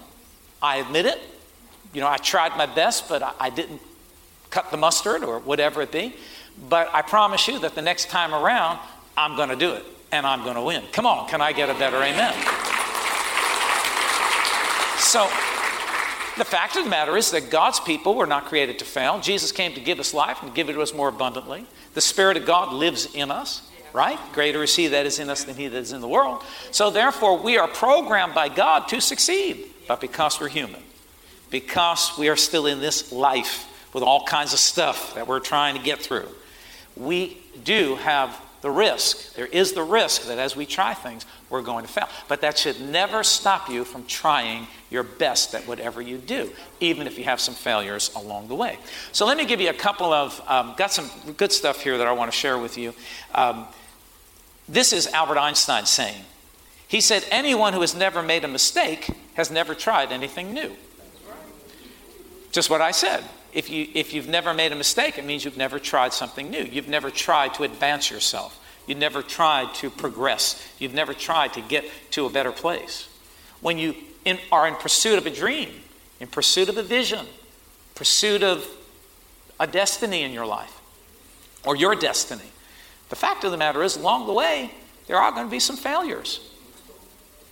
I 0.61 0.77
admit 0.77 1.05
it, 1.05 1.19
you 1.93 2.01
know, 2.01 2.07
I 2.07 2.17
tried 2.17 2.55
my 2.57 2.65
best, 2.65 3.09
but 3.09 3.23
I, 3.23 3.33
I 3.39 3.49
didn't 3.49 3.81
cut 4.49 4.71
the 4.71 4.77
mustard 4.77 5.23
or 5.23 5.39
whatever 5.39 5.81
it 5.81 5.91
be. 5.91 6.15
But 6.67 6.89
I 6.93 7.01
promise 7.01 7.47
you 7.47 7.59
that 7.59 7.75
the 7.75 7.81
next 7.81 8.09
time 8.09 8.33
around, 8.33 8.79
I'm 9.15 9.35
going 9.35 9.49
to 9.49 9.55
do 9.55 9.73
it 9.73 9.85
and 10.11 10.25
I'm 10.25 10.43
going 10.43 10.55
to 10.55 10.61
win. 10.61 10.83
Come 10.91 11.05
on, 11.05 11.29
can 11.29 11.41
I 11.41 11.53
get 11.53 11.69
a 11.69 11.73
better 11.73 11.97
amen? 11.97 12.33
So, 14.97 15.23
the 16.37 16.45
fact 16.45 16.75
of 16.77 16.83
the 16.83 16.89
matter 16.89 17.17
is 17.17 17.31
that 17.31 17.49
God's 17.49 17.79
people 17.79 18.15
were 18.15 18.27
not 18.27 18.45
created 18.45 18.79
to 18.79 18.85
fail. 18.85 19.19
Jesus 19.19 19.51
came 19.51 19.73
to 19.73 19.81
give 19.81 19.99
us 19.99 20.13
life 20.13 20.41
and 20.41 20.53
give 20.53 20.69
it 20.69 20.73
to 20.73 20.81
us 20.81 20.93
more 20.93 21.09
abundantly. 21.09 21.65
The 21.93 22.01
Spirit 22.01 22.37
of 22.37 22.45
God 22.45 22.73
lives 22.73 23.13
in 23.13 23.31
us, 23.31 23.69
right? 23.93 24.19
Greater 24.33 24.63
is 24.63 24.75
He 24.75 24.87
that 24.87 25.05
is 25.05 25.19
in 25.19 25.29
us 25.29 25.43
than 25.43 25.55
He 25.55 25.67
that 25.67 25.77
is 25.77 25.91
in 25.91 26.01
the 26.01 26.07
world. 26.07 26.43
So, 26.71 26.89
therefore, 26.89 27.37
we 27.37 27.57
are 27.57 27.67
programmed 27.67 28.33
by 28.33 28.49
God 28.49 28.87
to 28.89 29.01
succeed, 29.01 29.67
but 29.87 30.01
because 30.01 30.39
we're 30.39 30.49
human 30.49 30.81
because 31.49 32.17
we 32.17 32.29
are 32.29 32.35
still 32.35 32.65
in 32.65 32.79
this 32.79 33.11
life 33.11 33.65
with 33.93 34.03
all 34.03 34.23
kinds 34.25 34.53
of 34.53 34.59
stuff 34.59 35.15
that 35.15 35.27
we're 35.27 35.39
trying 35.39 35.75
to 35.75 35.81
get 35.81 35.99
through, 35.99 36.27
we 36.99 37.37
do 37.63 37.95
have 37.95 38.39
the 38.61 38.69
risk. 38.69 39.35
There 39.35 39.45
is 39.45 39.71
the 39.71 39.83
risk 39.83 40.27
that 40.27 40.37
as 40.37 40.55
we 40.55 40.65
try 40.65 40.93
things, 40.93 41.25
we're 41.49 41.61
going 41.61 41.85
to 41.85 41.91
fail. 41.91 42.09
But 42.27 42.41
that 42.41 42.57
should 42.57 42.81
never 42.81 43.23
stop 43.23 43.69
you 43.69 43.85
from 43.85 44.05
trying 44.05 44.67
your 44.89 45.03
best 45.03 45.55
at 45.55 45.65
whatever 45.67 46.01
you 46.01 46.17
do, 46.17 46.51
even 46.79 47.07
if 47.07 47.17
you 47.17 47.23
have 47.23 47.39
some 47.39 47.53
failures 47.53 48.11
along 48.15 48.49
the 48.49 48.55
way. 48.55 48.77
So 49.11 49.25
let 49.25 49.37
me 49.37 49.45
give 49.45 49.61
you 49.61 49.69
a 49.69 49.73
couple 49.73 50.11
of, 50.11 50.41
um, 50.47 50.73
got 50.77 50.91
some 50.91 51.09
good 51.37 51.51
stuff 51.51 51.81
here 51.81 51.97
that 51.97 52.07
I 52.07 52.11
want 52.11 52.31
to 52.31 52.37
share 52.37 52.57
with 52.57 52.77
you. 52.77 52.93
Um, 53.33 53.65
this 54.67 54.91
is 54.91 55.07
Albert 55.07 55.37
Einstein 55.37 55.85
saying. 55.85 56.21
He 56.87 57.01
said, 57.01 57.23
Anyone 57.31 57.73
who 57.73 57.81
has 57.81 57.95
never 57.95 58.21
made 58.21 58.43
a 58.43 58.47
mistake 58.47 59.09
has 59.35 59.49
never 59.49 59.73
tried 59.73 60.11
anything 60.11 60.53
new. 60.53 60.75
Just 62.51 62.69
what 62.69 62.81
I 62.81 62.91
said. 62.91 63.23
If, 63.53 63.69
you, 63.69 63.87
if 63.93 64.13
you've 64.13 64.27
never 64.27 64.53
made 64.53 64.71
a 64.71 64.75
mistake, 64.75 65.17
it 65.17 65.25
means 65.25 65.43
you've 65.43 65.57
never 65.57 65.79
tried 65.79 66.13
something 66.13 66.49
new. 66.49 66.63
You've 66.63 66.87
never 66.87 67.09
tried 67.09 67.53
to 67.55 67.63
advance 67.63 68.11
yourself. 68.11 68.59
You've 68.85 68.97
never 68.97 69.21
tried 69.21 69.73
to 69.75 69.89
progress. 69.89 70.65
You've 70.79 70.93
never 70.93 71.13
tried 71.13 71.53
to 71.53 71.61
get 71.61 71.85
to 72.11 72.25
a 72.25 72.29
better 72.29 72.51
place. 72.51 73.07
When 73.61 73.77
you 73.77 73.95
in, 74.25 74.39
are 74.51 74.67
in 74.67 74.75
pursuit 74.75 75.17
of 75.17 75.25
a 75.25 75.29
dream, 75.29 75.69
in 76.19 76.27
pursuit 76.27 76.69
of 76.69 76.77
a 76.77 76.83
vision, 76.83 77.25
pursuit 77.95 78.43
of 78.43 78.67
a 79.59 79.67
destiny 79.67 80.23
in 80.23 80.31
your 80.31 80.45
life, 80.45 80.79
or 81.65 81.75
your 81.75 81.95
destiny. 81.95 82.51
The 83.09 83.15
fact 83.15 83.43
of 83.43 83.51
the 83.51 83.57
matter 83.57 83.83
is, 83.83 83.97
along 83.97 84.27
the 84.27 84.33
way, 84.33 84.71
there 85.07 85.17
are 85.17 85.31
going 85.31 85.47
to 85.47 85.51
be 85.51 85.59
some 85.59 85.75
failures. 85.75 86.39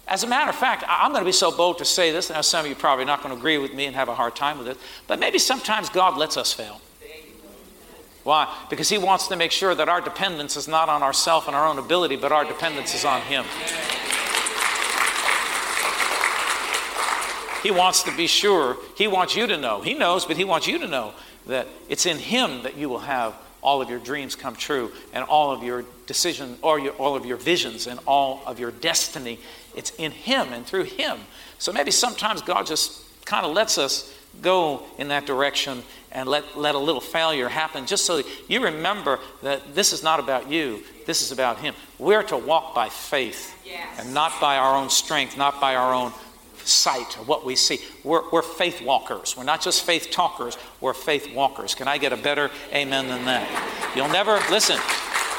As 0.08 0.24
a 0.24 0.28
matter 0.28 0.50
of 0.50 0.56
fact, 0.56 0.86
I'm 0.88 1.12
going 1.12 1.22
to 1.22 1.26
be 1.26 1.34
so 1.34 1.52
bold 1.52 1.80
to 1.80 1.86
say 1.86 2.12
this. 2.12 2.30
Now, 2.30 2.40
some 2.42 2.66
of 2.66 2.70
you 2.70 2.76
probably 2.76 3.04
not 3.04 3.22
going 3.22 3.34
to 3.34 3.38
agree 3.38 3.58
with 3.58 3.74
me 3.74 3.86
and 3.86 3.96
have 3.96 4.08
a 4.08 4.16
hard 4.16 4.36
time 4.36 4.58
with 4.58 4.68
it, 4.68 4.78
but 5.06 5.20
maybe 5.20 5.38
sometimes 5.38 5.90
God 5.90 6.18
lets 6.18 6.38
us 6.38 6.54
fail. 6.54 6.80
Why? 8.24 8.54
Because 8.70 8.90
He 8.90 8.98
wants 8.98 9.28
to 9.28 9.36
make 9.36 9.52
sure 9.52 9.76
that 9.76 9.90
our 9.90 10.00
dependence 10.00 10.56
is 10.56 10.68
not 10.68 10.88
on 10.88 11.04
ourself 11.04 11.48
and 11.48 11.56
our 11.56 11.66
own 11.66 11.78
ability, 11.78 12.16
but 12.16 12.32
our 12.32 12.46
dependence 12.46 12.94
is 12.94 13.04
on 13.04 13.22
Him. 13.22 13.44
He 17.64 17.72
wants 17.72 18.04
to 18.04 18.16
be 18.16 18.28
sure, 18.28 18.78
He 18.96 19.08
wants 19.08 19.36
you 19.36 19.46
to 19.48 19.58
know. 19.58 19.82
He 19.82 19.94
knows, 19.94 20.26
but 20.26 20.38
He 20.38 20.46
wants 20.46 20.68
you 20.68 20.80
to 20.80 20.88
know 20.88 21.14
that 21.48 21.68
it's 21.90 22.06
in 22.06 22.18
Him 22.18 22.64
that 22.64 22.78
you 22.78 22.88
will 22.88 23.00
have 23.00 23.34
all 23.62 23.82
of 23.82 23.90
your 23.90 24.00
dreams 24.00 24.36
come 24.36 24.56
true 24.56 24.92
and 25.14 25.24
all 25.26 25.52
of 25.52 25.64
your 25.64 25.84
decision 26.06 26.58
or 26.62 26.80
your, 26.80 26.94
all 26.94 27.16
of 27.16 27.26
your 27.26 27.38
visions 27.38 27.88
and 27.88 28.00
all 28.06 28.42
of 28.46 28.60
your 28.60 28.72
destiny 28.72 29.40
it's 29.78 29.92
in 29.92 30.12
him 30.12 30.52
and 30.52 30.66
through 30.66 30.84
him 30.84 31.18
so 31.58 31.72
maybe 31.72 31.92
sometimes 31.92 32.42
god 32.42 32.66
just 32.66 33.04
kind 33.26 33.46
of 33.46 33.54
lets 33.54 33.78
us 33.78 34.14
go 34.42 34.84
in 34.98 35.08
that 35.08 35.26
direction 35.26 35.82
and 36.12 36.30
let, 36.30 36.58
let 36.58 36.76
a 36.76 36.80
little 36.80 37.02
failure 37.02 37.50
happen 37.50 37.86
just 37.86 38.06
so 38.06 38.22
you 38.48 38.64
remember 38.64 39.20
that 39.42 39.76
this 39.76 39.94
is 39.94 40.04
not 40.04 40.20
about 40.20 40.50
you 40.50 40.84
this 41.06 41.22
is 41.22 41.32
about 41.32 41.58
him 41.60 41.74
we're 41.98 42.24
to 42.24 42.38
walk 42.38 42.76
by 42.76 42.90
faith 42.90 43.56
yes. 43.66 43.88
and 44.00 44.14
not 44.14 44.32
by 44.42 44.58
our 44.58 44.76
own 44.76 44.90
strength 44.90 45.38
not 45.38 45.62
by 45.62 45.76
our 45.76 45.94
own 45.94 46.12
sight 46.68 47.18
of 47.18 47.28
what 47.28 47.46
we 47.46 47.56
see. 47.56 47.80
We're, 48.04 48.30
we're 48.30 48.42
faith 48.42 48.82
walkers. 48.82 49.36
We're 49.38 49.44
not 49.44 49.62
just 49.62 49.84
faith 49.84 50.12
talkers, 50.12 50.58
we're 50.82 50.94
faith 50.94 51.34
walkers. 51.34 51.76
Can 51.76 51.88
I 51.88 51.98
get 51.98 52.14
a 52.14 52.18
better 52.18 52.52
amen 52.74 53.08
than 53.08 53.26
that? 53.26 53.94
You'll 53.96 54.10
never, 54.10 54.40
listen, 54.52 54.78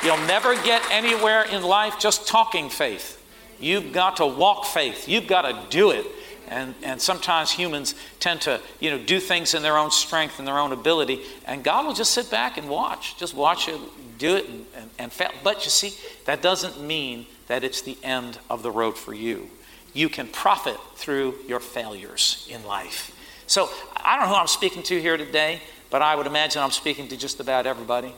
you'll 0.03 0.27
never 0.27 0.55
get 0.63 0.83
anywhere 0.91 1.43
in 1.43 1.63
life 1.63 1.99
just 1.99 2.27
talking 2.27 2.69
faith. 2.71 3.18
You've 3.61 3.93
got 3.93 4.19
to 4.19 4.27
walk 4.27 4.67
faith, 4.67 5.09
you've 5.09 5.27
got 5.27 5.43
to 5.43 5.71
do 5.71 5.91
it. 5.91 6.07
And, 6.51 6.75
and 6.83 6.99
sometimes 6.99 7.51
humans 7.51 7.95
tend 8.21 8.41
to 8.43 8.63
you 8.81 8.91
know, 8.91 8.99
do 8.99 9.21
things 9.21 9.53
in 9.53 9.63
their 9.63 9.77
own 9.77 9.91
strength 9.91 10.39
and 10.39 10.49
their 10.49 10.59
own 10.59 10.73
ability, 10.73 11.21
and 11.45 11.63
God 11.63 11.85
will 11.85 11.93
just 11.93 12.13
sit 12.13 12.31
back 12.31 12.57
and 12.57 12.71
watch. 12.71 13.19
Just 13.19 13.35
watch 13.35 13.69
it, 13.69 13.79
do 14.17 14.37
it, 14.37 14.49
and, 14.49 14.65
and, 14.75 14.91
and 14.99 15.13
fail. 15.13 15.31
But 15.45 15.65
you 15.65 15.71
see, 15.71 15.93
that 16.25 16.41
doesn't 16.41 16.81
mean 16.81 17.27
that 17.49 17.65
it's 17.65 17.83
the 17.83 17.99
end 18.03 18.39
of 18.49 18.63
the 18.63 18.71
road 18.71 18.97
for 18.97 19.13
you 19.13 19.51
you 19.99 20.09
can 20.09 20.29
profit 20.29 20.77
through 20.95 21.35
your 21.47 21.61
failures 21.61 22.47
in 22.51 22.65
life. 22.65 23.15
So 23.47 23.69
I 23.97 24.17
don't 24.17 24.27
know 24.27 24.35
who 24.35 24.41
I'm 24.41 24.47
speaking 24.47 24.83
to 24.85 25.01
here 25.01 25.17
today, 25.17 25.61
but 25.91 26.03
I 26.03 26.15
would 26.15 26.27
imagine 26.27 26.63
I'm 26.63 26.71
speaking 26.71 27.09
to 27.09 27.17
just 27.17 27.41
about 27.41 27.67
everybody. 27.67 28.15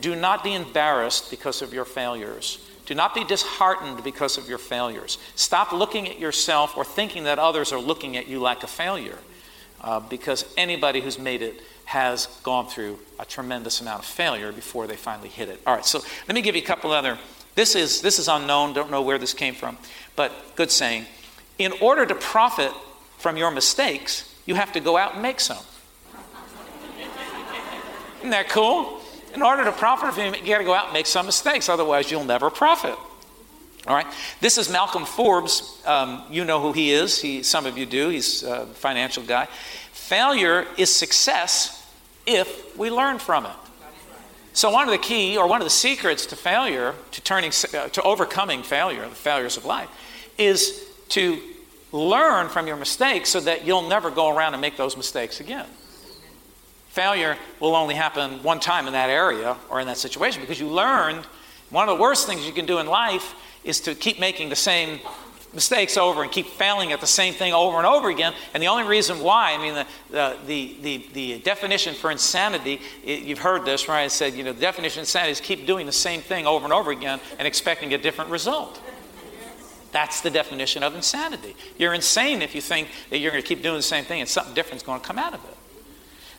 Do 0.00 0.16
not 0.16 0.42
be 0.42 0.54
embarrassed 0.54 1.30
because 1.30 1.62
of 1.62 1.72
your 1.72 1.84
failures. 1.84 2.58
Do 2.92 2.96
not 2.96 3.14
be 3.14 3.24
disheartened 3.24 4.04
because 4.04 4.36
of 4.36 4.50
your 4.50 4.58
failures. 4.58 5.16
Stop 5.34 5.72
looking 5.72 6.06
at 6.10 6.18
yourself 6.20 6.76
or 6.76 6.84
thinking 6.84 7.24
that 7.24 7.38
others 7.38 7.72
are 7.72 7.80
looking 7.80 8.18
at 8.18 8.28
you 8.28 8.38
like 8.38 8.62
a 8.64 8.66
failure, 8.66 9.16
uh, 9.80 9.98
because 9.98 10.44
anybody 10.58 11.00
who's 11.00 11.18
made 11.18 11.40
it 11.40 11.62
has 11.86 12.26
gone 12.42 12.66
through 12.66 12.98
a 13.18 13.24
tremendous 13.24 13.80
amount 13.80 14.00
of 14.00 14.04
failure 14.04 14.52
before 14.52 14.86
they 14.86 14.94
finally 14.94 15.30
hit 15.30 15.48
it. 15.48 15.58
All 15.66 15.74
right, 15.74 15.86
so 15.86 16.00
let 16.28 16.34
me 16.34 16.42
give 16.42 16.54
you 16.54 16.60
a 16.60 16.66
couple 16.66 16.92
other. 16.92 17.18
This 17.54 17.74
is 17.74 18.02
this 18.02 18.18
is 18.18 18.28
unknown. 18.28 18.74
Don't 18.74 18.90
know 18.90 19.00
where 19.00 19.16
this 19.16 19.32
came 19.32 19.54
from, 19.54 19.78
but 20.14 20.30
good 20.54 20.70
saying 20.70 21.06
in 21.58 21.72
order 21.80 22.04
to 22.04 22.14
profit 22.14 22.72
from 23.16 23.38
your 23.38 23.50
mistakes, 23.50 24.30
you 24.44 24.54
have 24.54 24.70
to 24.72 24.80
go 24.80 24.98
out 24.98 25.14
and 25.14 25.22
make 25.22 25.40
some. 25.40 25.64
Isn't 28.18 28.28
that 28.28 28.50
cool? 28.50 29.01
In 29.34 29.42
order 29.42 29.64
to 29.64 29.72
profit 29.72 30.14
from 30.14 30.34
you 30.34 30.46
got 30.46 30.58
to 30.58 30.64
go 30.64 30.74
out 30.74 30.86
and 30.86 30.92
make 30.92 31.06
some 31.06 31.26
mistakes, 31.26 31.68
otherwise, 31.68 32.10
you'll 32.10 32.24
never 32.24 32.50
profit. 32.50 32.96
All 33.86 33.96
right. 33.96 34.06
This 34.40 34.58
is 34.58 34.70
Malcolm 34.70 35.04
Forbes. 35.04 35.82
Um, 35.86 36.22
you 36.30 36.44
know 36.44 36.60
who 36.60 36.72
he 36.72 36.92
is. 36.92 37.20
He, 37.20 37.42
some 37.42 37.66
of 37.66 37.76
you 37.76 37.86
do. 37.86 38.10
He's 38.10 38.42
a 38.42 38.66
financial 38.66 39.22
guy. 39.24 39.46
Failure 39.92 40.66
is 40.76 40.94
success 40.94 41.84
if 42.26 42.76
we 42.76 42.90
learn 42.90 43.18
from 43.18 43.46
it. 43.46 43.52
So 44.52 44.70
one 44.70 44.86
of 44.86 44.92
the 44.92 44.98
key, 44.98 45.38
or 45.38 45.46
one 45.46 45.60
of 45.62 45.64
the 45.64 45.70
secrets 45.70 46.26
to 46.26 46.36
failure, 46.36 46.94
to 47.12 47.20
turning, 47.22 47.52
uh, 47.74 47.88
to 47.88 48.02
overcoming 48.02 48.62
failure, 48.62 49.08
the 49.08 49.14
failures 49.14 49.56
of 49.56 49.64
life, 49.64 49.88
is 50.36 50.84
to 51.08 51.40
learn 51.90 52.50
from 52.50 52.66
your 52.66 52.76
mistakes 52.76 53.30
so 53.30 53.40
that 53.40 53.64
you'll 53.64 53.88
never 53.88 54.10
go 54.10 54.28
around 54.28 54.52
and 54.52 54.60
make 54.60 54.76
those 54.76 54.96
mistakes 54.96 55.40
again. 55.40 55.66
Failure 56.92 57.38
will 57.58 57.74
only 57.74 57.94
happen 57.94 58.42
one 58.42 58.60
time 58.60 58.86
in 58.86 58.92
that 58.92 59.08
area 59.08 59.56
or 59.70 59.80
in 59.80 59.86
that 59.86 59.96
situation 59.96 60.42
because 60.42 60.60
you 60.60 60.68
learned 60.68 61.24
one 61.70 61.88
of 61.88 61.96
the 61.96 62.02
worst 62.02 62.26
things 62.26 62.46
you 62.46 62.52
can 62.52 62.66
do 62.66 62.80
in 62.80 62.86
life 62.86 63.34
is 63.64 63.80
to 63.80 63.94
keep 63.94 64.20
making 64.20 64.50
the 64.50 64.56
same 64.56 65.00
mistakes 65.54 65.96
over 65.96 66.22
and 66.22 66.30
keep 66.30 66.44
failing 66.44 66.92
at 66.92 67.00
the 67.00 67.06
same 67.06 67.32
thing 67.32 67.54
over 67.54 67.78
and 67.78 67.86
over 67.86 68.10
again. 68.10 68.34
And 68.52 68.62
the 68.62 68.66
only 68.66 68.84
reason 68.84 69.20
why, 69.20 69.54
I 69.54 69.56
mean, 69.56 69.72
the, 70.10 70.36
the, 70.46 70.76
the, 70.82 71.06
the, 71.14 71.38
definition 71.38 71.94
for 71.94 72.10
insanity, 72.10 72.82
it, 73.02 73.22
you've 73.22 73.38
heard 73.38 73.64
this, 73.64 73.88
right? 73.88 74.02
It 74.02 74.10
said, 74.10 74.34
you 74.34 74.44
know, 74.44 74.52
the 74.52 74.60
definition 74.60 74.98
of 74.98 75.04
insanity 75.04 75.32
is 75.32 75.40
keep 75.40 75.66
doing 75.66 75.86
the 75.86 75.92
same 75.92 76.20
thing 76.20 76.46
over 76.46 76.64
and 76.64 76.74
over 76.74 76.90
again 76.90 77.20
and 77.38 77.48
expecting 77.48 77.94
a 77.94 77.98
different 77.98 78.30
result. 78.30 78.82
That's 79.92 80.20
the 80.20 80.30
definition 80.30 80.82
of 80.82 80.94
insanity. 80.94 81.56
You're 81.78 81.94
insane 81.94 82.42
if 82.42 82.54
you 82.54 82.60
think 82.60 82.88
that 83.08 83.16
you're 83.16 83.30
going 83.30 83.42
to 83.42 83.48
keep 83.48 83.62
doing 83.62 83.76
the 83.76 83.82
same 83.82 84.04
thing 84.04 84.20
and 84.20 84.28
something 84.28 84.52
different 84.52 84.82
is 84.82 84.82
going 84.82 85.00
to 85.00 85.06
come 85.06 85.18
out 85.18 85.32
of 85.32 85.42
it. 85.42 85.56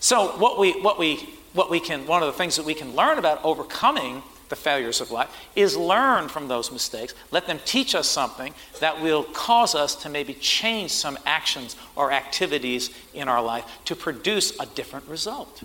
So, 0.04 0.38
what 0.38 0.60
we, 0.60 0.74
what 0.82 1.00
we, 1.00 1.30
what 1.54 1.70
we 1.70 1.80
can, 1.80 2.06
one 2.06 2.22
of 2.22 2.28
the 2.28 2.38
things 2.38 2.58
that 2.58 2.66
we 2.66 2.74
can 2.74 2.94
learn 2.94 3.20
about 3.20 3.42
overcoming 3.46 4.22
the 4.50 4.56
failures 4.58 5.00
of 5.00 5.12
life 5.12 5.34
is 5.56 5.78
learn 5.78 6.28
from 6.28 6.50
those 6.50 6.74
mistakes. 6.74 7.14
Let 7.32 7.48
them 7.48 7.58
teach 7.64 7.96
us 7.96 8.06
something 8.06 8.54
that 8.82 9.02
will 9.02 9.24
cause 9.24 9.76
us 9.76 9.96
to 10.04 10.10
maybe 10.10 10.34
change 10.34 10.92
some 10.92 11.18
actions 11.26 11.78
or 11.96 12.12
activities 12.12 12.90
in 13.14 13.30
our 13.30 13.42
life 13.42 13.64
to 13.86 13.96
produce 13.96 14.60
a 14.60 14.66
different 14.66 15.08
result. 15.08 15.64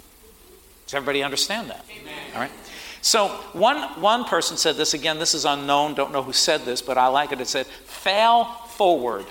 Does 0.86 0.94
everybody 0.94 1.24
understand 1.24 1.70
that? 1.70 1.84
Amen. 2.00 2.14
All 2.32 2.40
right. 2.40 2.52
So 3.02 3.26
one, 3.54 3.78
one 4.00 4.22
person 4.22 4.56
said 4.56 4.76
this, 4.76 4.94
again, 4.94 5.18
this 5.18 5.34
is 5.34 5.46
unknown, 5.46 5.94
don't 5.94 6.12
know 6.12 6.22
who 6.22 6.32
said 6.32 6.64
this, 6.64 6.80
but 6.80 6.96
I 6.96 7.08
like 7.08 7.32
it. 7.32 7.40
It 7.40 7.48
said, 7.48 7.66
fail 7.66 8.44
forward. 8.44 9.26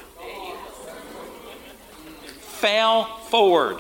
Fail 2.60 3.06
forward. 3.06 3.78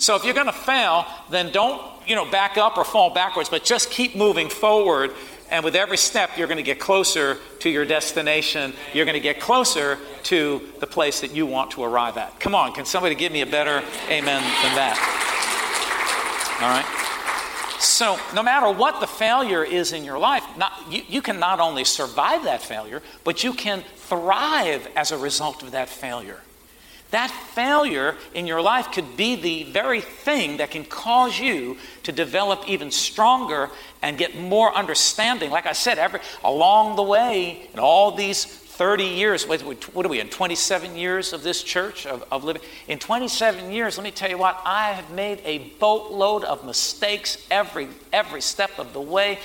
So 0.00 0.16
if 0.16 0.24
you're 0.24 0.34
going 0.34 0.46
to 0.46 0.52
fail, 0.52 1.04
then 1.28 1.52
don't, 1.52 1.82
you 2.06 2.14
know, 2.14 2.24
back 2.24 2.56
up 2.56 2.78
or 2.78 2.84
fall 2.84 3.10
backwards, 3.10 3.50
but 3.50 3.64
just 3.64 3.90
keep 3.90 4.16
moving 4.16 4.48
forward. 4.48 5.10
And 5.50 5.62
with 5.62 5.76
every 5.76 5.98
step, 5.98 6.38
you're 6.38 6.46
going 6.46 6.56
to 6.56 6.62
get 6.62 6.80
closer 6.80 7.36
to 7.58 7.68
your 7.68 7.84
destination. 7.84 8.72
You're 8.94 9.04
going 9.04 9.14
to 9.14 9.20
get 9.20 9.40
closer 9.40 9.98
to 10.24 10.62
the 10.78 10.86
place 10.86 11.20
that 11.20 11.34
you 11.36 11.44
want 11.44 11.72
to 11.72 11.84
arrive 11.84 12.16
at. 12.16 12.40
Come 12.40 12.54
on, 12.54 12.72
can 12.72 12.86
somebody 12.86 13.14
give 13.14 13.30
me 13.30 13.42
a 13.42 13.46
better 13.46 13.84
amen 14.08 14.42
than 14.42 14.74
that? 14.74 14.96
All 16.62 16.70
right? 16.70 17.80
So, 17.80 18.18
no 18.34 18.42
matter 18.42 18.70
what 18.70 19.00
the 19.00 19.06
failure 19.06 19.64
is 19.64 19.92
in 19.92 20.04
your 20.04 20.18
life, 20.18 20.44
not, 20.56 20.72
you, 20.90 21.02
you 21.08 21.20
can 21.20 21.38
not 21.38 21.60
only 21.60 21.84
survive 21.84 22.44
that 22.44 22.62
failure, 22.62 23.02
but 23.22 23.44
you 23.44 23.52
can 23.52 23.82
thrive 23.96 24.88
as 24.96 25.12
a 25.12 25.18
result 25.18 25.62
of 25.62 25.72
that 25.72 25.90
failure. 25.90 26.40
That 27.10 27.30
failure 27.30 28.16
in 28.34 28.46
your 28.46 28.62
life 28.62 28.92
could 28.92 29.16
be 29.16 29.34
the 29.34 29.64
very 29.64 30.00
thing 30.00 30.58
that 30.58 30.70
can 30.70 30.84
cause 30.84 31.38
you 31.38 31.76
to 32.04 32.12
develop 32.12 32.68
even 32.68 32.90
stronger 32.90 33.70
and 34.02 34.16
get 34.16 34.38
more 34.38 34.74
understanding. 34.74 35.50
Like 35.50 35.66
I 35.66 35.72
said, 35.72 35.98
every, 35.98 36.20
along 36.44 36.96
the 36.96 37.02
way, 37.02 37.68
in 37.72 37.80
all 37.80 38.12
these 38.12 38.44
30 38.44 39.04
years, 39.04 39.46
what, 39.46 39.62
are 39.62 40.08
we 40.08 40.20
in, 40.20 40.30
27 40.30 40.96
years 40.96 41.34
of 41.34 41.42
this 41.42 41.62
church, 41.62 42.06
of, 42.06 42.24
of 42.32 42.44
living? 42.44 42.62
In 42.88 42.98
27 42.98 43.70
years, 43.70 43.98
let 43.98 44.04
me 44.04 44.10
tell 44.10 44.30
you 44.30 44.38
what, 44.38 44.58
I 44.64 44.92
have 44.92 45.10
made 45.10 45.42
a 45.44 45.58
boatload 45.78 46.44
of 46.44 46.64
mistakes 46.64 47.46
every, 47.50 47.88
every 48.10 48.40
step 48.40 48.78
of 48.78 48.94
the 48.94 49.00
way. 49.00 49.38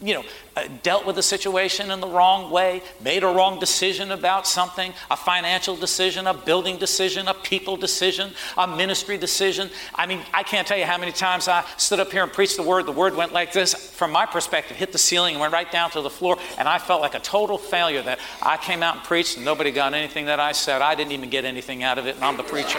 You 0.00 0.14
know, 0.14 0.24
Uh, 0.60 0.68
dealt 0.82 1.06
with 1.06 1.16
a 1.16 1.22
situation 1.22 1.90
in 1.90 2.00
the 2.00 2.06
wrong 2.06 2.50
way, 2.50 2.82
made 3.02 3.22
a 3.22 3.26
wrong 3.26 3.58
decision 3.58 4.10
about 4.10 4.46
something, 4.46 4.92
a 5.10 5.16
financial 5.16 5.74
decision, 5.76 6.26
a 6.26 6.34
building 6.34 6.76
decision, 6.76 7.28
a 7.28 7.34
people 7.34 7.76
decision, 7.76 8.30
a 8.58 8.66
ministry 8.66 9.16
decision. 9.16 9.70
I 9.94 10.06
mean, 10.06 10.20
I 10.34 10.42
can't 10.42 10.66
tell 10.66 10.76
you 10.76 10.84
how 10.84 10.98
many 10.98 11.12
times 11.12 11.48
I 11.48 11.64
stood 11.76 11.98
up 12.00 12.12
here 12.12 12.22
and 12.22 12.32
preached 12.32 12.56
the 12.56 12.62
word. 12.62 12.84
The 12.86 12.92
word 12.92 13.16
went 13.16 13.32
like 13.32 13.52
this, 13.52 13.72
from 13.74 14.12
my 14.12 14.26
perspective, 14.26 14.76
hit 14.76 14.92
the 14.92 14.98
ceiling 14.98 15.34
and 15.34 15.40
went 15.40 15.52
right 15.52 15.70
down 15.70 15.90
to 15.92 16.02
the 16.02 16.10
floor, 16.10 16.36
and 16.58 16.68
I 16.68 16.78
felt 16.78 17.00
like 17.00 17.14
a 17.14 17.20
total 17.20 17.56
failure 17.56 18.02
that 18.02 18.18
I 18.42 18.56
came 18.58 18.82
out 18.82 18.96
and 18.96 19.04
preached 19.04 19.36
and 19.36 19.44
nobody 19.44 19.70
got 19.70 19.94
anything 19.94 20.26
that 20.26 20.40
I 20.40 20.52
said. 20.52 20.82
I 20.82 20.94
didn't 20.94 21.12
even 21.12 21.30
get 21.30 21.44
anything 21.44 21.82
out 21.82 21.96
of 21.98 22.06
it, 22.06 22.16
and 22.16 22.24
I'm 22.24 22.36
the 22.36 22.42
preacher. 22.42 22.78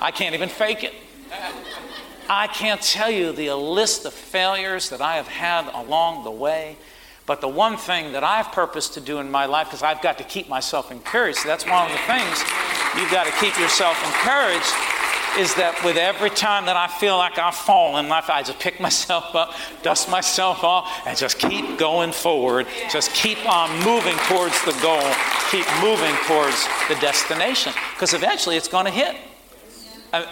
I 0.00 0.10
can't 0.10 0.34
even 0.34 0.48
fake 0.48 0.84
it. 0.84 0.94
I 2.28 2.46
can't 2.46 2.80
tell 2.80 3.10
you 3.10 3.32
the 3.32 3.54
list 3.54 4.04
of 4.04 4.12
failures 4.12 4.90
that 4.90 5.00
I 5.00 5.16
have 5.16 5.28
had 5.28 5.68
along 5.74 6.24
the 6.24 6.30
way, 6.30 6.76
But 7.26 7.40
the 7.40 7.48
one 7.48 7.78
thing 7.78 8.12
that 8.12 8.22
I've 8.22 8.52
purposed 8.52 8.94
to 8.94 9.00
do 9.00 9.18
in 9.18 9.30
my 9.30 9.46
life, 9.46 9.68
because 9.68 9.82
I've 9.82 10.02
got 10.02 10.18
to 10.18 10.24
keep 10.24 10.48
myself 10.48 10.90
encouraged, 10.90 11.38
so 11.38 11.48
that's 11.48 11.64
one 11.64 11.86
of 11.86 11.92
the 11.92 12.04
things 12.04 12.44
you've 12.96 13.10
got 13.10 13.24
to 13.24 13.32
keep 13.40 13.58
yourself 13.58 13.96
encouraged, 14.04 14.72
is 15.38 15.54
that 15.56 15.74
with 15.84 15.96
every 15.96 16.30
time 16.30 16.66
that 16.66 16.76
I 16.76 16.86
feel 16.86 17.16
like 17.16 17.38
I 17.38 17.50
fall 17.50 17.96
in 17.96 18.08
life, 18.08 18.28
I 18.28 18.42
just 18.42 18.60
pick 18.60 18.78
myself 18.88 19.34
up, 19.34 19.54
dust 19.82 20.10
myself 20.10 20.62
off, 20.62 21.06
and 21.06 21.16
just 21.16 21.38
keep 21.38 21.78
going 21.78 22.12
forward. 22.12 22.66
Just 22.90 23.12
keep 23.14 23.38
on 23.48 23.70
moving 23.84 24.16
towards 24.28 24.62
the 24.64 24.76
goal, 24.82 25.08
keep 25.50 25.66
moving 25.80 26.14
towards 26.28 26.68
the 26.88 26.94
destination, 27.00 27.72
because 27.94 28.12
eventually 28.12 28.56
it's 28.56 28.68
going 28.68 28.84
to 28.84 28.92
hit. 28.92 29.16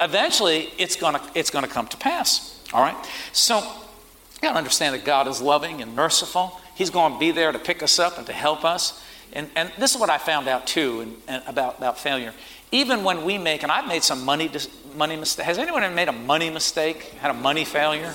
Eventually, 0.00 0.70
it's 0.78 0.96
going 0.96 1.14
to, 1.14 1.20
it's 1.34 1.50
going 1.50 1.64
to 1.64 1.70
come 1.70 1.86
to 1.88 1.96
pass. 1.96 2.62
All 2.72 2.82
right? 2.82 2.96
So, 3.32 3.58
you 3.58 4.40
got 4.42 4.52
to 4.52 4.58
understand 4.58 4.94
that 4.94 5.04
God 5.04 5.28
is 5.28 5.40
loving 5.40 5.82
and 5.82 5.94
merciful. 5.94 6.60
He's 6.74 6.90
going 6.90 7.12
to 7.12 7.18
be 7.18 7.30
there 7.30 7.52
to 7.52 7.58
pick 7.58 7.82
us 7.82 7.98
up 7.98 8.18
and 8.18 8.26
to 8.26 8.32
help 8.32 8.64
us. 8.64 9.02
And, 9.32 9.48
and 9.56 9.72
this 9.78 9.94
is 9.94 10.00
what 10.00 10.10
I 10.10 10.18
found 10.18 10.48
out 10.48 10.66
too 10.66 11.00
and, 11.00 11.16
and 11.28 11.42
about, 11.46 11.78
about 11.78 11.98
failure. 11.98 12.32
Even 12.70 13.04
when 13.04 13.24
we 13.24 13.38
make, 13.38 13.62
and 13.62 13.70
I've 13.70 13.86
made 13.86 14.02
some 14.02 14.24
money, 14.24 14.50
money 14.96 15.16
mistake. 15.16 15.46
Has 15.46 15.58
anyone 15.58 15.82
ever 15.82 15.94
made 15.94 16.08
a 16.08 16.12
money 16.12 16.50
mistake? 16.50 17.02
Had 17.20 17.30
a 17.30 17.34
money 17.34 17.64
failure? 17.64 18.12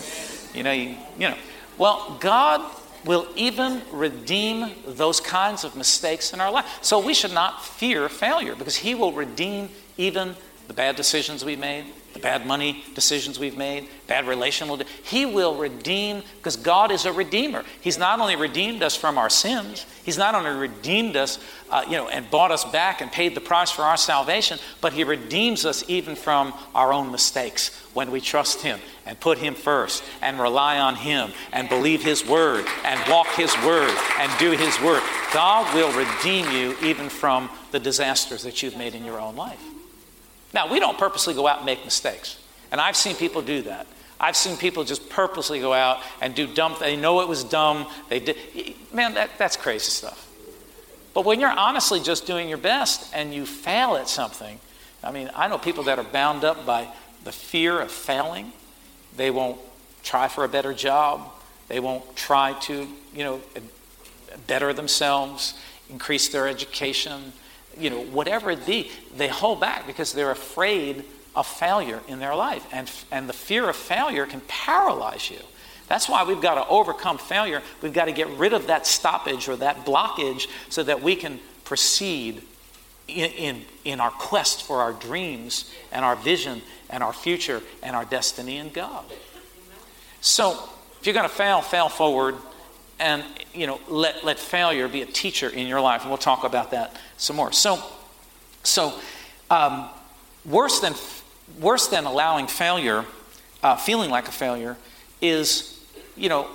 You 0.54 0.64
know, 0.64 0.72
you, 0.72 0.96
you 1.18 1.30
know. 1.30 1.38
Well, 1.78 2.18
God 2.20 2.62
will 3.06 3.28
even 3.36 3.82
redeem 3.92 4.72
those 4.86 5.20
kinds 5.20 5.64
of 5.64 5.76
mistakes 5.76 6.34
in 6.34 6.42
our 6.42 6.52
life. 6.52 6.80
So 6.82 7.00
we 7.00 7.14
should 7.14 7.34
not 7.34 7.64
fear 7.64 8.10
failure 8.10 8.56
because 8.56 8.76
He 8.76 8.96
will 8.96 9.14
redeem 9.14 9.70
even 9.98 10.36
the 10.68 10.74
bad 10.74 10.96
decisions 10.96 11.46
we've 11.46 11.60
made, 11.60 11.86
the 12.14 12.20
bad 12.20 12.46
money 12.46 12.84
decisions 12.94 13.40
we've 13.40 13.58
made, 13.58 13.88
bad 14.08 14.28
relational. 14.28 14.80
He 15.04 15.26
will 15.26 15.56
redeem 15.56 16.24
because 16.38 16.58
God 16.58 16.92
is 16.92 17.06
a 17.06 17.14
redeemer. 17.14 17.64
He's 17.80 17.98
not 17.98 18.20
only 18.20 18.36
redeemed 18.36 18.84
us 18.84 18.96
from 18.96 19.18
our 19.18 19.30
sins, 19.30 19.86
He's 20.04 20.18
not 20.18 20.36
only 20.36 20.52
redeemed 20.52 21.16
us, 21.16 21.38
uh, 21.70 21.84
you 21.86 21.98
know, 21.98 22.08
and 22.08 22.30
bought 22.32 22.52
us 22.52 22.64
back 22.64 23.02
and 23.02 23.12
paid 23.12 23.36
the 23.36 23.42
price 23.42 23.72
for 23.72 23.82
our 23.82 23.98
salvation, 23.98 24.58
but 24.82 24.94
He 24.94 25.04
redeems 25.04 25.66
us 25.66 25.84
even 25.88 26.16
from 26.16 26.54
our 26.74 26.92
own 26.92 27.12
mistakes 27.12 27.78
when 27.94 28.10
we 28.10 28.20
trust 28.20 28.62
Him 28.62 28.80
and 29.06 29.20
put 29.20 29.38
Him 29.38 29.54
first 29.54 30.04
and 30.22 30.40
rely 30.40 30.80
on 30.80 30.96
Him 30.96 31.32
and 31.54 31.70
believe 31.70 32.04
His 32.04 32.26
word 32.26 32.66
and 32.84 33.12
walk 33.12 33.28
His 33.36 33.54
word 33.64 33.94
and 34.20 34.32
do 34.40 34.52
His 34.52 34.80
work. 34.82 35.04
God 35.34 35.74
will 35.76 35.92
redeem 35.92 36.50
you 36.52 36.76
even 36.82 37.10
from 37.10 37.50
the 37.72 37.80
disasters 37.80 38.44
that 38.44 38.64
you've 38.64 38.78
made 38.78 38.96
in 38.96 39.06
your 39.06 39.20
own 39.20 39.36
life. 39.36 39.62
Now, 40.58 40.68
we 40.68 40.80
don't 40.80 40.98
purposely 40.98 41.36
go 41.36 41.48
out 41.48 41.58
and 41.58 41.68
make 41.68 41.86
mistakes. 41.86 42.36
And 42.72 42.82
I've 42.82 42.98
seen 42.98 43.16
people 43.16 43.44
do 43.44 43.62
that. 43.62 43.86
I've 44.20 44.36
seen 44.36 44.58
people 44.58 44.84
just 44.84 45.08
purposely 45.08 45.60
go 45.60 45.72
out 45.72 46.00
and 46.20 46.34
do 46.34 46.48
dumb. 46.52 46.76
They 46.80 46.96
know 46.96 47.22
it 47.22 47.28
was 47.28 47.44
dumb. 47.44 47.86
They 48.10 48.20
did. 48.20 48.38
Man, 48.92 49.14
that, 49.14 49.30
that's 49.38 49.56
crazy 49.56 49.92
stuff. 49.92 50.28
But 51.14 51.26
when 51.26 51.40
you're 51.40 51.52
honestly 51.52 52.00
just 52.00 52.26
doing 52.26 52.50
your 52.50 52.58
best 52.58 53.14
and 53.14 53.36
you 53.36 53.46
fail 53.46 53.98
at 53.98 54.10
something, 54.10 54.60
I 55.04 55.12
mean, 55.12 55.30
I 55.36 55.48
know 55.48 55.60
people 55.60 55.84
that 55.84 56.00
are 56.00 56.04
bound 56.04 56.44
up 56.44 56.66
by 56.66 56.88
the 57.24 57.32
fear 57.32 57.80
of 57.80 57.92
failing. 57.92 58.52
They 59.16 59.30
won't 59.30 59.60
try 60.02 60.28
for 60.28 60.44
a 60.44 60.50
better 60.50 60.74
job. 60.74 61.22
They 61.68 61.80
won't 61.80 62.16
try 62.16 62.54
to, 62.62 62.88
you 63.14 63.24
know, 63.24 63.42
better 64.48 64.74
themselves, 64.74 65.54
increase 65.92 66.30
their 66.30 66.48
education, 66.48 67.34
you 67.80 67.90
know, 67.90 68.02
whatever 68.02 68.52
it 68.52 68.66
be, 68.66 68.92
they 69.16 69.28
hold 69.28 69.60
back 69.60 69.88
because 69.88 70.14
they're 70.14 70.32
afraid 70.32 71.04
of 71.36 71.46
failure 71.46 72.02
in 72.08 72.20
their 72.20 72.36
life. 72.36 72.66
And, 72.72 72.92
and 73.12 73.30
the 73.30 73.34
fear 73.34 73.70
of 73.70 73.76
failure 73.76 74.26
can 74.26 74.42
paralyze 74.48 75.30
you. 75.30 75.40
That's 75.88 76.10
why 76.10 76.24
we've 76.24 76.42
got 76.42 76.56
to 76.56 76.68
overcome 76.68 77.18
failure. 77.18 77.62
We've 77.82 77.94
got 77.94 78.06
to 78.06 78.12
get 78.12 78.28
rid 78.30 78.54
of 78.54 78.68
that 78.68 78.86
stoppage 78.86 79.48
or 79.48 79.56
that 79.58 79.86
blockage 79.86 80.48
so 80.70 80.84
that 80.84 81.02
we 81.02 81.16
can 81.16 81.40
proceed 81.64 82.42
in, 83.08 83.32
in, 83.32 83.62
in 83.86 84.00
our 84.00 84.12
quest 84.12 84.64
for 84.64 84.82
our 84.82 84.92
dreams 84.94 85.74
and 85.92 86.04
our 86.04 86.16
vision 86.16 86.62
and 86.90 87.04
our 87.04 87.14
future 87.14 87.62
and 87.82 87.96
our 87.96 88.06
destiny 88.06 88.58
in 88.58 88.70
God. 88.70 89.06
So, 90.20 90.60
if 91.00 91.06
you're 91.06 91.14
going 91.14 91.30
to 91.30 91.34
fail, 91.34 91.62
fail 91.62 91.90
forward 91.90 92.36
and 93.00 93.24
you 93.54 93.68
know 93.68 93.80
let, 93.88 94.24
let 94.24 94.40
failure 94.40 94.88
be 94.88 95.02
a 95.02 95.06
teacher 95.06 95.50
in 95.50 95.68
your 95.68 95.82
life 95.82 96.02
and 96.02 96.10
we'll 96.10 96.18
talk 96.18 96.44
about 96.44 96.72
that 96.72 96.96
some 97.18 97.36
more. 97.36 97.52
So 97.52 97.82
so 98.64 98.94
um, 99.50 99.90
worse 100.46 100.80
than 100.80 100.94
worse 101.60 101.88
than 101.88 102.06
allowing 102.06 102.48
failure 102.48 103.06
uh, 103.64 103.76
feeling 103.76 104.10
like 104.10 104.28
a 104.28 104.32
failure 104.32 104.78
is 105.22 105.84
you 106.16 106.30
know 106.30 106.48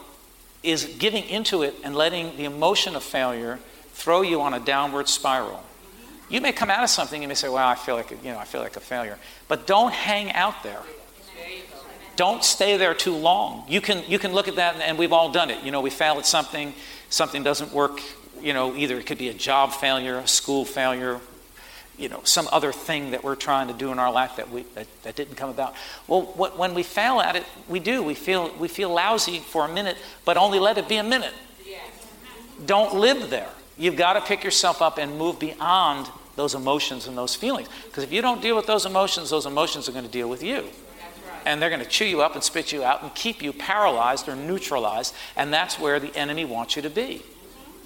is 0.63 0.85
giving 0.99 1.25
into 1.25 1.63
it 1.63 1.75
and 1.83 1.95
letting 1.95 2.37
the 2.37 2.45
emotion 2.45 2.95
of 2.95 3.03
failure 3.03 3.59
throw 3.93 4.23
you 4.23 4.41
on 4.41 4.55
a 4.55 4.61
downward 4.61 5.09
spiral. 5.09 5.63
You 6.29 6.41
may 6.41 6.53
come 6.53 6.71
out 6.71 6.83
of 6.83 6.89
something 6.89 7.17
and 7.17 7.23
you 7.23 7.29
may 7.29 7.35
say 7.35 7.49
well 7.49 7.67
i 7.67 7.75
feel 7.75 7.97
like 7.97 8.11
you 8.11 8.31
know 8.31 8.39
i 8.39 8.45
feel 8.45 8.61
like 8.61 8.77
a 8.77 8.81
failure. 8.81 9.19
But 9.49 9.67
don't 9.67 9.93
hang 9.93 10.33
out 10.33 10.63
there 10.63 10.83
don't 12.17 12.45
stay 12.45 12.77
there 12.77 12.95
too 12.95 13.15
long. 13.15 13.65
You 13.69 13.81
can, 13.81 14.03
you 14.09 14.19
can 14.19 14.33
look 14.33 14.49
at 14.49 14.57
that, 14.57 14.77
and 14.77 14.99
we've 14.99 15.13
all 15.13 15.31
done 15.33 15.51
it. 15.51 15.63
You 15.65 15.71
know, 15.71 15.81
we 15.81 15.91
fail 15.91 16.19
at 16.19 16.27
something, 16.27 16.75
something 17.09 17.43
doesn't 17.43 17.73
work. 17.73 18.01
You 18.41 18.53
know, 18.53 18.75
either 18.75 18.99
it 18.99 19.07
could 19.07 19.19
be 19.19 19.29
a 19.29 19.35
job 19.35 19.73
failure, 19.73 20.19
a 20.19 20.29
school 20.29 20.65
failure, 20.65 21.21
you 21.99 22.09
know, 22.09 22.21
some 22.25 22.49
other 22.51 22.73
thing 22.73 23.13
that 23.13 23.23
we're 23.23 23.37
trying 23.37 23.69
to 23.69 23.75
do 23.75 23.93
in 23.93 23.99
our 23.99 24.11
life 24.11 24.37
that, 24.37 24.51
we, 24.51 24.63
that, 24.75 24.87
that 25.05 25.15
didn't 25.15 25.37
come 25.37 25.51
about. 25.51 25.75
Well, 26.09 26.23
what, 26.23 26.59
when 26.59 26.75
we 26.75 26.83
fail 26.83 27.21
at 27.21 27.37
it, 27.37 27.45
we 27.69 27.81
do. 27.81 28.03
We 28.03 28.15
feel, 28.15 28.53
we 28.59 28.69
feel 28.69 28.91
lousy 28.91 29.39
for 29.39 29.65
a 29.65 29.73
minute, 29.73 29.97
but 30.25 30.37
only 30.37 30.59
let 30.59 30.79
it 30.79 30.89
be 30.89 30.97
a 30.97 31.05
minute. 31.05 31.35
Don't 32.67 32.95
live 32.95 33.31
there. 33.31 33.49
You've 33.77 33.97
got 33.97 34.15
to 34.15 34.21
pick 34.21 34.45
yourself 34.45 34.83
up 34.83 34.99
and 34.99 35.19
move 35.19 35.39
beyond 35.39 36.09
those 36.37 36.55
emotions 36.55 37.07
and 37.07 37.17
those 37.17 37.35
feelings. 37.35 37.69
Because 37.85 38.05
if 38.05 38.13
you 38.13 38.23
don't 38.23 38.41
deal 38.41 38.57
with 38.57 38.67
those 38.67 38.87
emotions, 38.87 39.31
those 39.31 39.47
emotions 39.47 39.89
are 39.89 39.93
going 39.93 40.05
to 40.05 40.11
deal 40.11 40.29
with 40.29 40.43
you 40.43 40.69
and 41.45 41.61
they're 41.61 41.71
going 41.71 41.83
to 41.83 41.89
chew 41.89 42.05
you 42.05 42.23
up 42.23 42.35
and 42.35 42.43
spit 42.43 42.73
you 42.73 42.85
out 42.85 43.03
and 43.03 43.15
keep 43.15 43.43
you 43.43 43.53
paralyzed 43.53 44.29
or 44.29 44.37
neutralized, 44.37 45.15
and 45.37 45.53
that's 45.53 45.79
where 45.79 46.01
the 46.01 46.15
enemy 46.17 46.45
wants 46.45 46.77
you 46.77 46.83
to 46.83 46.91
be. 46.91 47.23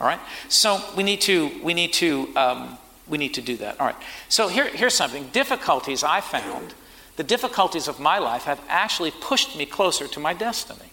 All 0.00 0.06
right. 0.06 0.20
So 0.48 0.82
we 0.96 1.02
need 1.02 1.20
to 1.22 1.50
we 1.62 1.74
need 1.74 1.92
to 1.94 2.28
um, 2.36 2.78
we 3.08 3.18
need 3.18 3.34
to 3.34 3.42
do 3.42 3.56
that. 3.58 3.80
All 3.80 3.86
right. 3.86 3.96
So 4.28 4.48
here, 4.48 4.68
here's 4.68 4.94
something. 4.94 5.28
Difficulties 5.28 6.02
I 6.02 6.20
found, 6.20 6.74
the 7.16 7.24
difficulties 7.24 7.88
of 7.88 8.00
my 8.00 8.18
life 8.18 8.44
have 8.44 8.60
actually 8.68 9.10
pushed 9.10 9.56
me 9.56 9.66
closer 9.66 10.06
to 10.08 10.20
my 10.20 10.34
destiny. 10.34 10.90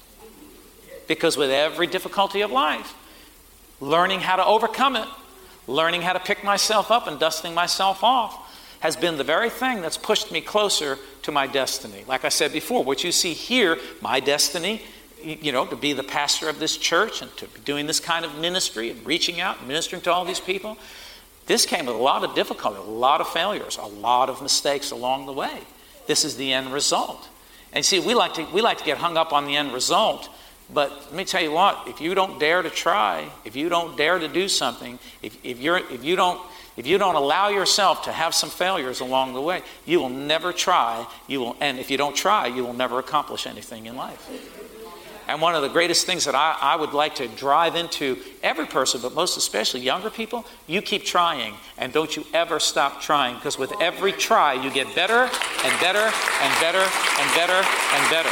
Because 1.07 1.35
with 1.35 1.51
every 1.51 1.87
difficulty 1.87 2.41
of 2.41 2.51
life, 2.51 2.93
learning 3.81 4.21
how 4.21 4.37
to 4.37 4.45
overcome 4.45 4.95
it, 4.95 5.07
learning 5.67 6.01
how 6.01 6.13
to 6.13 6.19
pick 6.19 6.43
myself 6.43 6.91
up 6.91 7.07
and 7.07 7.19
dusting 7.19 7.53
myself 7.53 8.03
off, 8.03 8.42
has 8.83 8.97
been 8.97 9.15
the 9.15 9.23
very 9.23 9.49
thing 9.49 9.79
that's 9.79 9.95
pushed 9.95 10.29
me 10.29 10.41
closer 10.41 10.97
to 11.21 11.31
my 11.31 11.47
destiny. 11.47 12.03
Like 12.05 12.25
I 12.25 12.29
said 12.29 12.51
before, 12.51 12.83
what 12.83 13.01
you 13.01 13.13
see 13.13 13.31
here, 13.31 13.77
my 14.01 14.19
destiny, 14.19 14.81
you 15.23 15.53
know, 15.53 15.65
to 15.65 15.77
be 15.77 15.93
the 15.93 16.03
pastor 16.03 16.49
of 16.49 16.59
this 16.59 16.75
church 16.75 17.21
and 17.21 17.31
to 17.37 17.47
be 17.47 17.61
doing 17.61 17.87
this 17.87 18.01
kind 18.01 18.25
of 18.25 18.37
ministry 18.39 18.89
and 18.89 19.05
reaching 19.05 19.39
out 19.39 19.59
and 19.59 19.69
ministering 19.69 20.01
to 20.01 20.11
all 20.11 20.25
these 20.25 20.41
people, 20.41 20.77
this 21.45 21.65
came 21.65 21.85
with 21.85 21.95
a 21.95 21.97
lot 21.97 22.25
of 22.25 22.35
difficulty, 22.35 22.77
a 22.77 22.81
lot 22.81 23.21
of 23.21 23.29
failures, 23.29 23.77
a 23.77 23.85
lot 23.85 24.29
of 24.29 24.41
mistakes 24.41 24.91
along 24.91 25.27
the 25.27 25.33
way. 25.33 25.59
This 26.07 26.25
is 26.25 26.35
the 26.35 26.51
end 26.51 26.73
result. 26.73 27.29
And 27.71 27.85
see, 27.85 28.01
we 28.01 28.13
like 28.13 28.33
to, 28.33 28.45
we 28.53 28.59
like 28.59 28.79
to 28.79 28.83
get 28.83 28.97
hung 28.97 29.15
up 29.15 29.31
on 29.31 29.45
the 29.45 29.55
end 29.55 29.71
result. 29.71 30.27
But 30.73 30.91
let 31.05 31.13
me 31.13 31.23
tell 31.23 31.41
you 31.41 31.53
what, 31.53 31.87
if 31.87 32.01
you 32.01 32.15
don't 32.15 32.37
dare 32.37 32.61
to 32.61 32.69
try, 32.69 33.29
if 33.45 33.55
you 33.55 33.69
don't 33.69 33.95
dare 33.95 34.19
to 34.19 34.27
do 34.27 34.49
something, 34.49 34.99
if, 35.21 35.37
if, 35.45 35.61
you're, 35.61 35.77
if 35.77 36.03
you 36.03 36.17
don't 36.17 36.41
if 36.75 36.87
you 36.87 36.97
don't 36.97 37.15
allow 37.15 37.49
yourself 37.49 38.03
to 38.03 38.11
have 38.11 38.33
some 38.33 38.49
failures 38.49 38.99
along 38.99 39.33
the 39.33 39.41
way, 39.41 39.61
you 39.85 39.99
will 39.99 40.09
never 40.09 40.51
try. 40.51 41.05
You 41.27 41.39
will, 41.41 41.55
and 41.59 41.77
if 41.77 41.91
you 41.91 41.97
don't 41.97 42.15
try, 42.15 42.47
you 42.47 42.63
will 42.63 42.73
never 42.73 42.99
accomplish 42.99 43.45
anything 43.45 43.85
in 43.85 43.95
life. 43.95 44.29
And 45.27 45.41
one 45.41 45.55
of 45.55 45.61
the 45.61 45.69
greatest 45.69 46.05
things 46.05 46.25
that 46.25 46.35
I, 46.35 46.57
I, 46.59 46.75
would 46.75 46.91
like 46.91 47.15
to 47.15 47.29
drive 47.29 47.75
into 47.75 48.17
every 48.41 48.65
person, 48.65 48.99
but 49.01 49.13
most 49.13 49.37
especially 49.37 49.79
younger 49.79 50.09
people, 50.09 50.45
you 50.67 50.81
keep 50.81 51.05
trying 51.05 51.53
and 51.77 51.93
don't 51.93 52.13
you 52.17 52.25
ever 52.33 52.59
stop 52.59 53.01
trying 53.01 53.35
because 53.35 53.57
with 53.57 53.71
every 53.79 54.11
try, 54.11 54.53
you 54.53 54.69
get 54.69 54.93
better 54.95 55.13
and 55.13 55.79
better 55.79 55.99
and 55.99 56.59
better 56.59 56.83
and 56.83 57.35
better 57.35 57.53
and 57.53 58.09
better. 58.09 58.29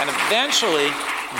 And 0.00 0.08
eventually, 0.10 0.90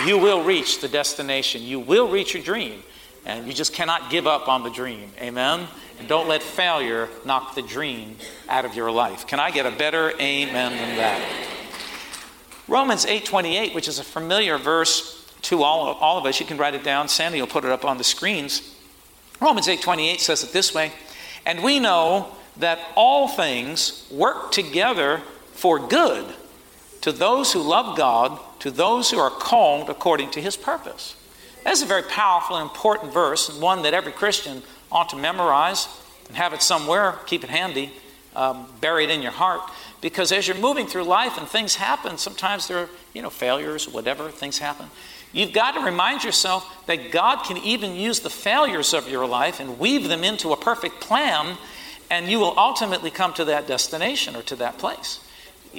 you 0.05 0.19
will 0.19 0.43
reach 0.43 0.81
the 0.81 0.89
destination. 0.89 1.63
You 1.63 1.81
will 1.81 2.09
reach 2.09 2.35
your 2.35 2.43
dream. 2.43 2.83
And 3.27 3.47
you 3.47 3.53
just 3.53 3.75
cannot 3.75 4.09
give 4.09 4.27
up 4.27 4.49
on 4.49 4.63
the 4.63 4.71
dream. 4.71 5.11
Amen? 5.21 5.67
And 5.99 6.09
don't 6.09 6.29
let 6.29 6.43
failure 6.43 7.09
knock 7.25 7.57
the 7.57 7.63
dream 7.63 8.17
out 8.49 8.65
of 8.65 8.75
your 8.75 8.91
life. 8.91 9.27
Can 9.27 9.41
I 9.41 9.51
get 9.51 9.67
a 9.67 9.73
better 9.73 10.13
amen 10.21 10.73
than 10.73 10.97
that? 10.97 11.21
Romans 12.69 13.05
8:28, 13.05 13.75
which 13.75 13.89
is 13.89 13.99
a 13.99 14.05
familiar 14.05 14.59
verse 14.59 15.25
to 15.43 15.63
all 15.63 15.89
of, 15.89 15.97
all 15.99 16.19
of 16.19 16.27
us. 16.27 16.39
You 16.39 16.47
can 16.47 16.57
write 16.57 16.75
it 16.75 16.85
down. 16.85 17.09
Sandy 17.09 17.41
will 17.41 17.49
put 17.49 17.65
it 17.65 17.71
up 17.71 17.85
on 17.85 17.99
the 17.99 18.05
screens. 18.05 18.63
Romans 19.41 19.69
8:28 19.69 20.21
says 20.21 20.45
it 20.45 20.53
this 20.53 20.73
way, 20.73 20.93
"And 21.45 21.63
we 21.63 21.81
know 21.81 22.29
that 22.57 22.79
all 22.95 23.29
things 23.29 24.05
work 24.11 24.53
together 24.53 25.23
for 25.53 25.79
good 25.79 26.35
to 27.01 27.13
those 27.13 27.53
who 27.53 27.61
love 27.61 27.97
God, 27.97 28.39
to 28.61 28.71
those 28.71 29.11
who 29.11 29.19
are 29.19 29.31
called 29.31 29.91
according 29.91 30.31
to 30.31 30.41
his 30.41 30.57
purpose." 30.57 31.15
That's 31.67 31.83
a 31.83 31.87
very 31.87 32.05
powerful 32.05 32.55
and 32.57 32.71
important 32.71 33.13
verse, 33.13 33.49
and 33.49 33.61
one 33.61 33.83
that 33.83 33.93
every 33.93 34.13
Christian 34.13 34.63
ought 34.93 35.09
to 35.09 35.17
memorize 35.17 35.89
and 36.29 36.37
have 36.37 36.53
it 36.53 36.63
somewhere, 36.63 37.17
keep 37.27 37.43
it 37.43 37.51
handy, 37.51 37.91
um, 38.37 38.69
buried 38.81 39.11
in 39.11 39.21
your 39.21 39.33
heart. 39.33 39.69
Because 40.01 40.31
as 40.31 40.47
you're 40.47 40.57
moving 40.57 40.87
through 40.87 41.03
life 41.03 41.37
and 41.37 41.49
things 41.49 41.75
happen, 41.75 42.19
sometimes 42.19 42.69
there 42.69 42.79
are, 42.79 42.89
you 43.15 43.21
know, 43.21 43.31
failures, 43.31 43.89
whatever, 43.89 44.29
things 44.29 44.59
happen. 44.59 44.87
You've 45.33 45.53
got 45.53 45.73
to 45.73 45.81
remind 45.81 46.23
yourself 46.23 46.87
that 46.87 47.11
God 47.11 47.43
can 47.43 47.57
even 47.57 47.97
use 47.97 48.21
the 48.21 48.31
failures 48.31 48.95
of 48.95 49.09
your 49.09 49.27
life 49.27 49.59
and 49.59 49.77
weave 49.77 50.09
them 50.09 50.23
into 50.23 50.53
a 50.53 50.57
perfect 50.57 51.01
plan, 51.01 51.59
and 52.13 52.29
you 52.29 52.39
will 52.39 52.55
ultimately 52.57 53.11
come 53.11 53.35
to 53.35 53.45
that 53.47 53.67
destination 53.67 54.37
or 54.37 54.43
to 54.43 54.55
that 54.55 54.79
place. 54.79 55.19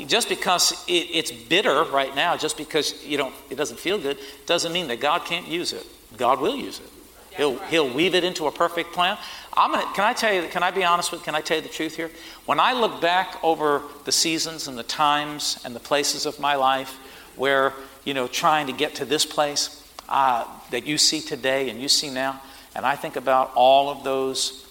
Just 0.05 0.29
because 0.29 0.71
it, 0.87 1.07
it's 1.11 1.31
bitter 1.31 1.83
right 1.85 2.15
now, 2.15 2.37
just 2.37 2.57
because 2.57 3.03
you 3.05 3.17
don't, 3.17 3.33
it 3.49 3.55
doesn't 3.55 3.79
feel 3.79 3.97
good, 3.97 4.17
doesn't 4.45 4.71
mean 4.71 4.87
that 4.89 4.99
God 4.99 5.25
can't 5.25 5.47
use 5.47 5.73
it. 5.73 5.85
God 6.17 6.39
will 6.39 6.55
use 6.55 6.79
it. 6.79 6.89
He'll, 7.35 7.57
he'll 7.65 7.93
weave 7.93 8.15
it 8.15 8.23
into 8.23 8.47
a 8.47 8.51
perfect 8.51 8.93
plan. 8.93 9.17
I'm 9.55 9.71
gonna, 9.71 9.85
can 9.93 10.03
I 10.03 10.13
tell 10.13 10.33
you, 10.33 10.47
can 10.49 10.63
I 10.63 10.71
be 10.71 10.83
honest 10.83 11.11
with, 11.11 11.23
can 11.23 11.35
I 11.35 11.41
tell 11.41 11.57
you 11.57 11.63
the 11.63 11.69
truth 11.69 11.95
here? 11.95 12.11
When 12.45 12.59
I 12.59 12.73
look 12.73 13.01
back 13.01 13.43
over 13.43 13.83
the 14.05 14.11
seasons 14.11 14.67
and 14.67 14.77
the 14.77 14.83
times 14.83 15.59
and 15.63 15.75
the 15.75 15.79
places 15.79 16.25
of 16.25 16.39
my 16.39 16.55
life 16.55 16.95
where, 17.35 17.73
you 18.05 18.13
know, 18.13 18.27
trying 18.27 18.67
to 18.67 18.73
get 18.73 18.95
to 18.95 19.05
this 19.05 19.25
place 19.25 19.83
uh, 20.09 20.45
that 20.71 20.85
you 20.85 20.97
see 20.97 21.21
today 21.21 21.69
and 21.69 21.79
you 21.81 21.87
see 21.87 22.09
now, 22.09 22.41
and 22.75 22.85
I 22.85 22.95
think 22.95 23.15
about 23.15 23.51
all 23.55 23.89
of 23.89 24.03
those 24.03 24.66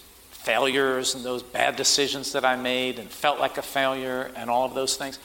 failures 0.47 1.17
and 1.17 1.25
those 1.25 1.43
bad 1.43 1.75
decisions 1.75 2.31
that 2.31 2.45
I 2.45 2.55
made 2.55 3.01
and 3.01 3.11
felt 3.11 3.41
like 3.41 3.59
a 3.59 3.63
failure 3.63 4.31
and 4.37 4.49
all 4.49 4.65
of 4.65 4.75
those 4.75 4.97
things. 4.97 5.19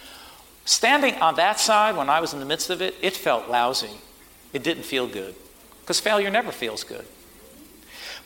Standing 0.66 1.14
on 1.22 1.36
that 1.36 1.60
side 1.60 1.96
when 1.96 2.10
I 2.10 2.20
was 2.20 2.34
in 2.34 2.40
the 2.40 2.46
midst 2.46 2.72
of 2.72 2.82
it, 2.82 2.96
it 3.04 3.14
felt 3.16 3.48
lousy. 3.48 4.02
It 4.52 4.64
didn't 4.64 4.84
feel 4.84 5.06
good 5.06 5.36
because 5.82 6.00
failure 6.00 6.32
never 6.32 6.52
feels 6.52 6.84
good. 6.84 7.06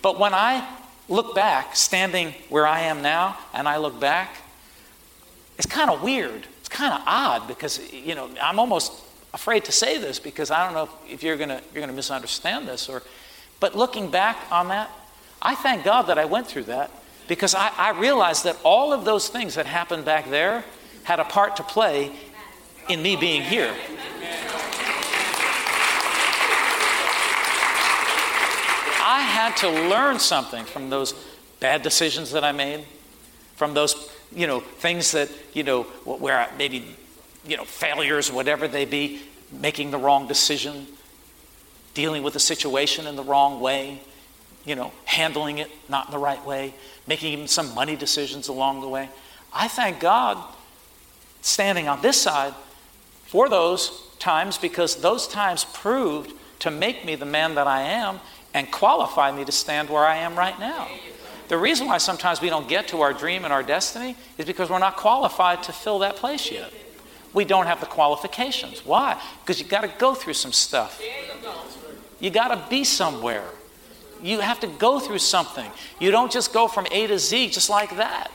But 0.02 0.18
when 0.18 0.34
I 0.34 0.66
look 1.10 1.36
back, 1.36 1.76
standing 1.76 2.34
where 2.48 2.66
I 2.66 2.82
am 2.82 3.02
now, 3.02 3.38
and 3.54 3.68
I 3.68 3.76
look 3.76 4.00
back, 4.00 4.38
it's 5.58 5.68
kind 5.68 5.90
of 5.90 6.02
weird. 6.02 6.48
It's 6.62 6.70
kind 6.70 6.94
of 6.94 7.02
odd 7.06 7.46
because, 7.48 7.92
you 7.92 8.16
know, 8.16 8.30
I'm 8.42 8.58
almost 8.58 8.94
afraid 9.34 9.66
to 9.66 9.74
say 9.74 9.98
this 9.98 10.18
because 10.18 10.50
I 10.50 10.64
don't 10.64 10.74
know 10.74 10.90
if 11.10 11.24
you're 11.24 11.36
going 11.36 11.50
to 11.50 11.62
you're 11.74 11.82
going 11.82 11.90
to 11.90 11.96
misunderstand 11.96 12.70
this 12.70 12.88
or 12.88 13.04
but 13.60 13.76
looking 13.76 14.10
back 14.10 14.38
on 14.50 14.70
that, 14.70 14.90
I 15.42 15.56
thank 15.56 15.84
God 15.84 16.04
that 16.04 16.18
I 16.18 16.26
went 16.26 16.48
through 16.48 16.64
that 16.64 16.92
because 17.28 17.56
I, 17.56 17.72
I 17.78 17.92
realized 17.92 18.44
that 18.44 18.58
all 18.64 18.94
of 18.94 19.06
those 19.06 19.30
things 19.30 19.56
that 19.56 19.66
happened 19.66 20.06
back 20.06 20.30
there 20.30 20.64
had 21.04 21.20
a 21.20 21.24
part 21.24 21.56
to 21.58 21.64
play 21.64 22.12
in 22.90 23.02
me 23.02 23.16
being 23.16 23.42
here. 23.42 23.74
I 29.08 29.22
had 29.22 29.56
to 29.58 29.70
learn 29.70 30.20
something 30.20 30.66
from 30.66 30.90
those 30.90 31.14
bad 31.60 31.84
decisions 31.84 32.32
that 32.32 32.44
I 32.44 32.52
made, 32.52 32.86
from 33.56 33.74
those, 33.74 34.12
you 34.36 34.48
know, 34.48 34.60
things 34.60 35.12
that, 35.12 35.30
you 35.54 35.64
know, 35.64 35.84
where 36.04 36.40
I, 36.40 36.50
maybe, 36.58 36.96
you 37.46 37.56
know, 37.56 37.66
failures, 37.66 38.32
whatever 38.32 38.68
they 38.68 38.86
be, 38.86 39.22
making 39.52 39.92
the 39.92 39.98
wrong 39.98 40.28
decision, 40.28 40.88
dealing 41.94 42.24
with 42.24 42.36
a 42.36 42.40
situation 42.40 43.08
in 43.08 43.16
the 43.16 43.24
wrong 43.24 43.60
way, 43.60 44.02
you 44.66 44.76
know, 44.76 44.92
handling 45.06 45.60
it 45.60 45.72
not 45.90 46.08
in 46.08 46.12
the 46.12 46.18
right 46.18 46.44
way, 46.46 46.74
making 47.08 47.34
even 47.34 47.48
some 47.48 47.74
money 47.76 47.96
decisions 47.96 48.48
along 48.48 48.82
the 48.82 48.90
way. 48.90 49.10
I 49.54 49.68
thank 49.68 50.00
God 50.00 50.38
standing 51.42 51.88
on 51.88 52.02
this 52.02 52.22
side 52.22 52.54
for 53.28 53.48
those 53.48 54.08
times 54.20 54.58
because 54.58 54.98
those 54.98 55.28
times 55.28 55.66
proved 55.66 56.34
to 56.60 56.72
make 56.72 57.06
me 57.06 57.16
the 57.16 57.26
man 57.26 57.56
that 57.56 57.68
I 57.68 57.82
am 57.82 58.20
and 58.54 58.72
qualify 58.72 59.32
me 59.32 59.46
to 59.46 59.52
stand 59.52 59.90
where 59.90 60.06
I 60.06 60.18
am 60.18 60.36
right 60.36 60.60
now. 60.60 60.88
The 61.48 61.58
reason 61.58 61.88
why 61.88 62.00
sometimes 62.00 62.42
we 62.42 62.50
don't 62.50 62.68
get 62.68 62.88
to 62.88 63.02
our 63.02 63.14
dream 63.14 63.44
and 63.44 63.54
our 63.54 63.62
destiny 63.62 64.16
is 64.38 64.46
because 64.46 64.70
we're 64.70 64.80
not 64.80 64.96
qualified 64.96 65.62
to 65.64 65.74
fill 65.74 66.00
that 66.00 66.16
place 66.16 66.52
yet. 66.52 66.74
We 67.34 67.46
don't 67.46 67.68
have 67.68 67.82
the 67.82 67.86
qualifications. 67.86 68.86
Why? 68.86 69.22
Because 69.42 69.60
you 69.60 69.68
got 69.68 69.82
to 69.82 69.92
go 70.00 70.16
through 70.16 70.34
some 70.34 70.54
stuff. 70.54 71.00
You 72.20 72.30
got 72.32 72.48
to 72.48 72.70
be 72.70 72.84
somewhere. 72.84 73.44
You 74.26 74.40
have 74.40 74.60
to 74.62 74.68
go 74.68 75.00
through 75.00 75.20
something. 75.20 75.70
You 76.00 76.10
don't 76.10 76.32
just 76.32 76.52
go 76.52 76.68
from 76.68 76.88
A 76.90 77.06
to 77.06 77.20
Z 77.20 77.50
just 77.50 77.70
like 77.70 77.96
that. 77.98 78.32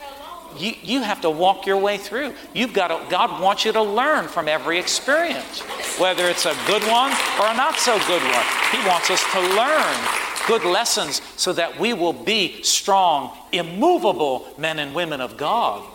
You, 0.57 0.73
you 0.81 1.01
have 1.01 1.19
to 1.21 1.29
walk 1.29 1.65
your 1.65 1.77
way 1.77 1.97
through. 1.97 2.33
You've 2.53 2.71
got 2.71 2.87
to, 2.87 3.09
God 3.09 3.41
wants 3.41 3.65
you 3.65 3.73
to 3.73 3.81
learn 3.81 4.29
from 4.29 4.47
every 4.47 4.79
experience, 4.79 5.59
whether 5.99 6.29
it's 6.29 6.45
a 6.45 6.55
good 6.65 6.81
one 6.83 7.11
or 7.41 7.47
a 7.47 7.55
not 7.57 7.77
so 7.77 7.97
good 8.07 8.21
one. 8.23 8.45
He 8.71 8.87
wants 8.87 9.09
us 9.09 9.21
to 9.33 9.41
learn 9.41 10.47
good 10.47 10.63
lessons 10.63 11.21
so 11.35 11.51
that 11.51 11.77
we 11.77 11.91
will 11.91 12.13
be 12.13 12.63
strong, 12.63 13.37
immovable 13.51 14.47
men 14.57 14.79
and 14.79 14.95
women 14.95 15.19
of 15.19 15.35
God. 15.35 15.85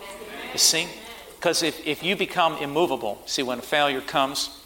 You 0.53 0.59
see? 0.59 0.87
Because 1.39 1.63
if, 1.63 1.85
if 1.87 2.03
you 2.03 2.15
become 2.15 2.55
immovable, 2.57 3.19
see, 3.25 3.41
when 3.41 3.57
a 3.57 3.63
failure 3.63 4.01
comes 4.01 4.63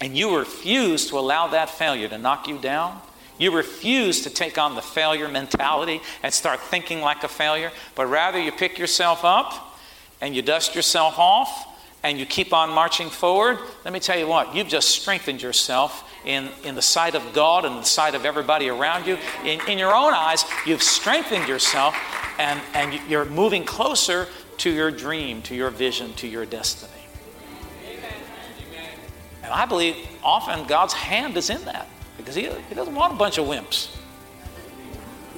and 0.00 0.16
you 0.16 0.36
refuse 0.36 1.06
to 1.10 1.18
allow 1.18 1.46
that 1.46 1.70
failure 1.70 2.08
to 2.08 2.18
knock 2.18 2.48
you 2.48 2.58
down, 2.58 3.00
you 3.38 3.54
refuse 3.54 4.22
to 4.22 4.30
take 4.30 4.58
on 4.58 4.74
the 4.74 4.82
failure 4.82 5.28
mentality 5.28 6.00
and 6.22 6.32
start 6.32 6.60
thinking 6.60 7.00
like 7.00 7.24
a 7.24 7.28
failure, 7.28 7.72
but 7.94 8.06
rather 8.06 8.40
you 8.40 8.52
pick 8.52 8.78
yourself 8.78 9.24
up 9.24 9.78
and 10.20 10.34
you 10.34 10.42
dust 10.42 10.74
yourself 10.74 11.18
off 11.18 11.68
and 12.02 12.18
you 12.18 12.26
keep 12.26 12.52
on 12.52 12.70
marching 12.70 13.08
forward. 13.08 13.58
Let 13.84 13.92
me 13.92 14.00
tell 14.00 14.18
you 14.18 14.26
what, 14.26 14.54
you've 14.54 14.68
just 14.68 14.90
strengthened 14.90 15.42
yourself 15.42 16.10
in, 16.24 16.48
in 16.62 16.74
the 16.74 16.82
sight 16.82 17.14
of 17.14 17.32
God 17.32 17.64
and 17.64 17.76
the 17.76 17.82
sight 17.82 18.14
of 18.14 18.24
everybody 18.24 18.68
around 18.68 19.06
you. 19.06 19.18
In, 19.44 19.60
in 19.68 19.78
your 19.78 19.94
own 19.94 20.12
eyes, 20.14 20.44
you've 20.66 20.82
strengthened 20.82 21.48
yourself 21.48 21.96
and, 22.38 22.60
and 22.74 23.00
you're 23.08 23.24
moving 23.24 23.64
closer 23.64 24.28
to 24.58 24.70
your 24.70 24.90
dream, 24.90 25.42
to 25.42 25.54
your 25.54 25.70
vision, 25.70 26.12
to 26.14 26.28
your 26.28 26.46
destiny. 26.46 26.92
And 29.42 29.52
I 29.52 29.66
believe 29.66 29.96
often 30.22 30.66
God's 30.66 30.94
hand 30.94 31.36
is 31.36 31.50
in 31.50 31.62
that 31.66 31.88
because 32.16 32.34
he, 32.34 32.48
he 32.68 32.74
doesn't 32.74 32.94
want 32.94 33.12
a 33.12 33.16
bunch 33.16 33.38
of 33.38 33.46
wimps. 33.46 33.94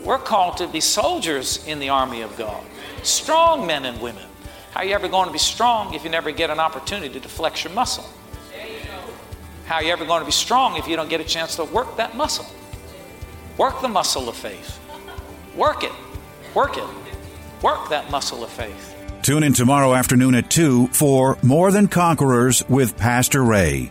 We're 0.03 0.19
called 0.19 0.59
to 0.59 0.69
be 0.69 0.81
soldiers 0.81 1.67
in 1.67 1.79
the 1.79 1.89
army 1.89 2.23
of 2.23 2.37
God, 2.37 2.65
strong 3.03 3.67
men 3.67 3.85
and 3.85 4.01
women. 4.01 4.25
How 4.73 4.81
are 4.81 4.85
you 4.85 4.95
ever 4.95 5.09
going 5.09 5.27
to 5.27 5.33
be 5.33 5.39
strong 5.39 5.95
if 5.95 6.05
you 6.05 6.11
never 6.11 6.31
get 6.31 6.51
an 6.51 6.61
opportunity 6.61 7.19
to 7.19 7.29
flex 7.29 7.65
your 7.65 7.73
muscle? 7.73 8.05
How 9.67 9.77
are 9.77 9.83
you 9.83 9.91
ever 9.91 10.05
going 10.05 10.21
to 10.21 10.27
be 10.27 10.33
strong 10.33 10.77
if 10.77 10.87
you 10.87 10.97
don't 10.97 11.09
get 11.09 11.21
a 11.21 11.25
chance 11.25 11.57
to 11.57 11.65
work 11.65 11.97
that 11.97 12.17
muscle? 12.17 12.47
Work 13.59 13.81
the 13.81 13.89
muscle 13.89 14.29
of 14.29 14.37
faith. 14.37 14.79
Work 15.57 15.83
it. 15.83 15.93
Work 16.55 16.77
it. 16.77 16.85
Work 17.63 17.89
that 17.89 18.11
muscle 18.11 18.45
of 18.45 18.51
faith. 18.51 18.95
Tune 19.23 19.43
in 19.43 19.55
tomorrow 19.55 19.95
afternoon 19.95 20.37
at 20.37 20.51
2 20.51 20.89
for 20.89 21.37
More 21.43 21.73
Than 21.73 21.89
Conquerors 21.89 22.63
with 22.69 22.97
Pastor 22.97 23.43
Ray. 23.43 23.91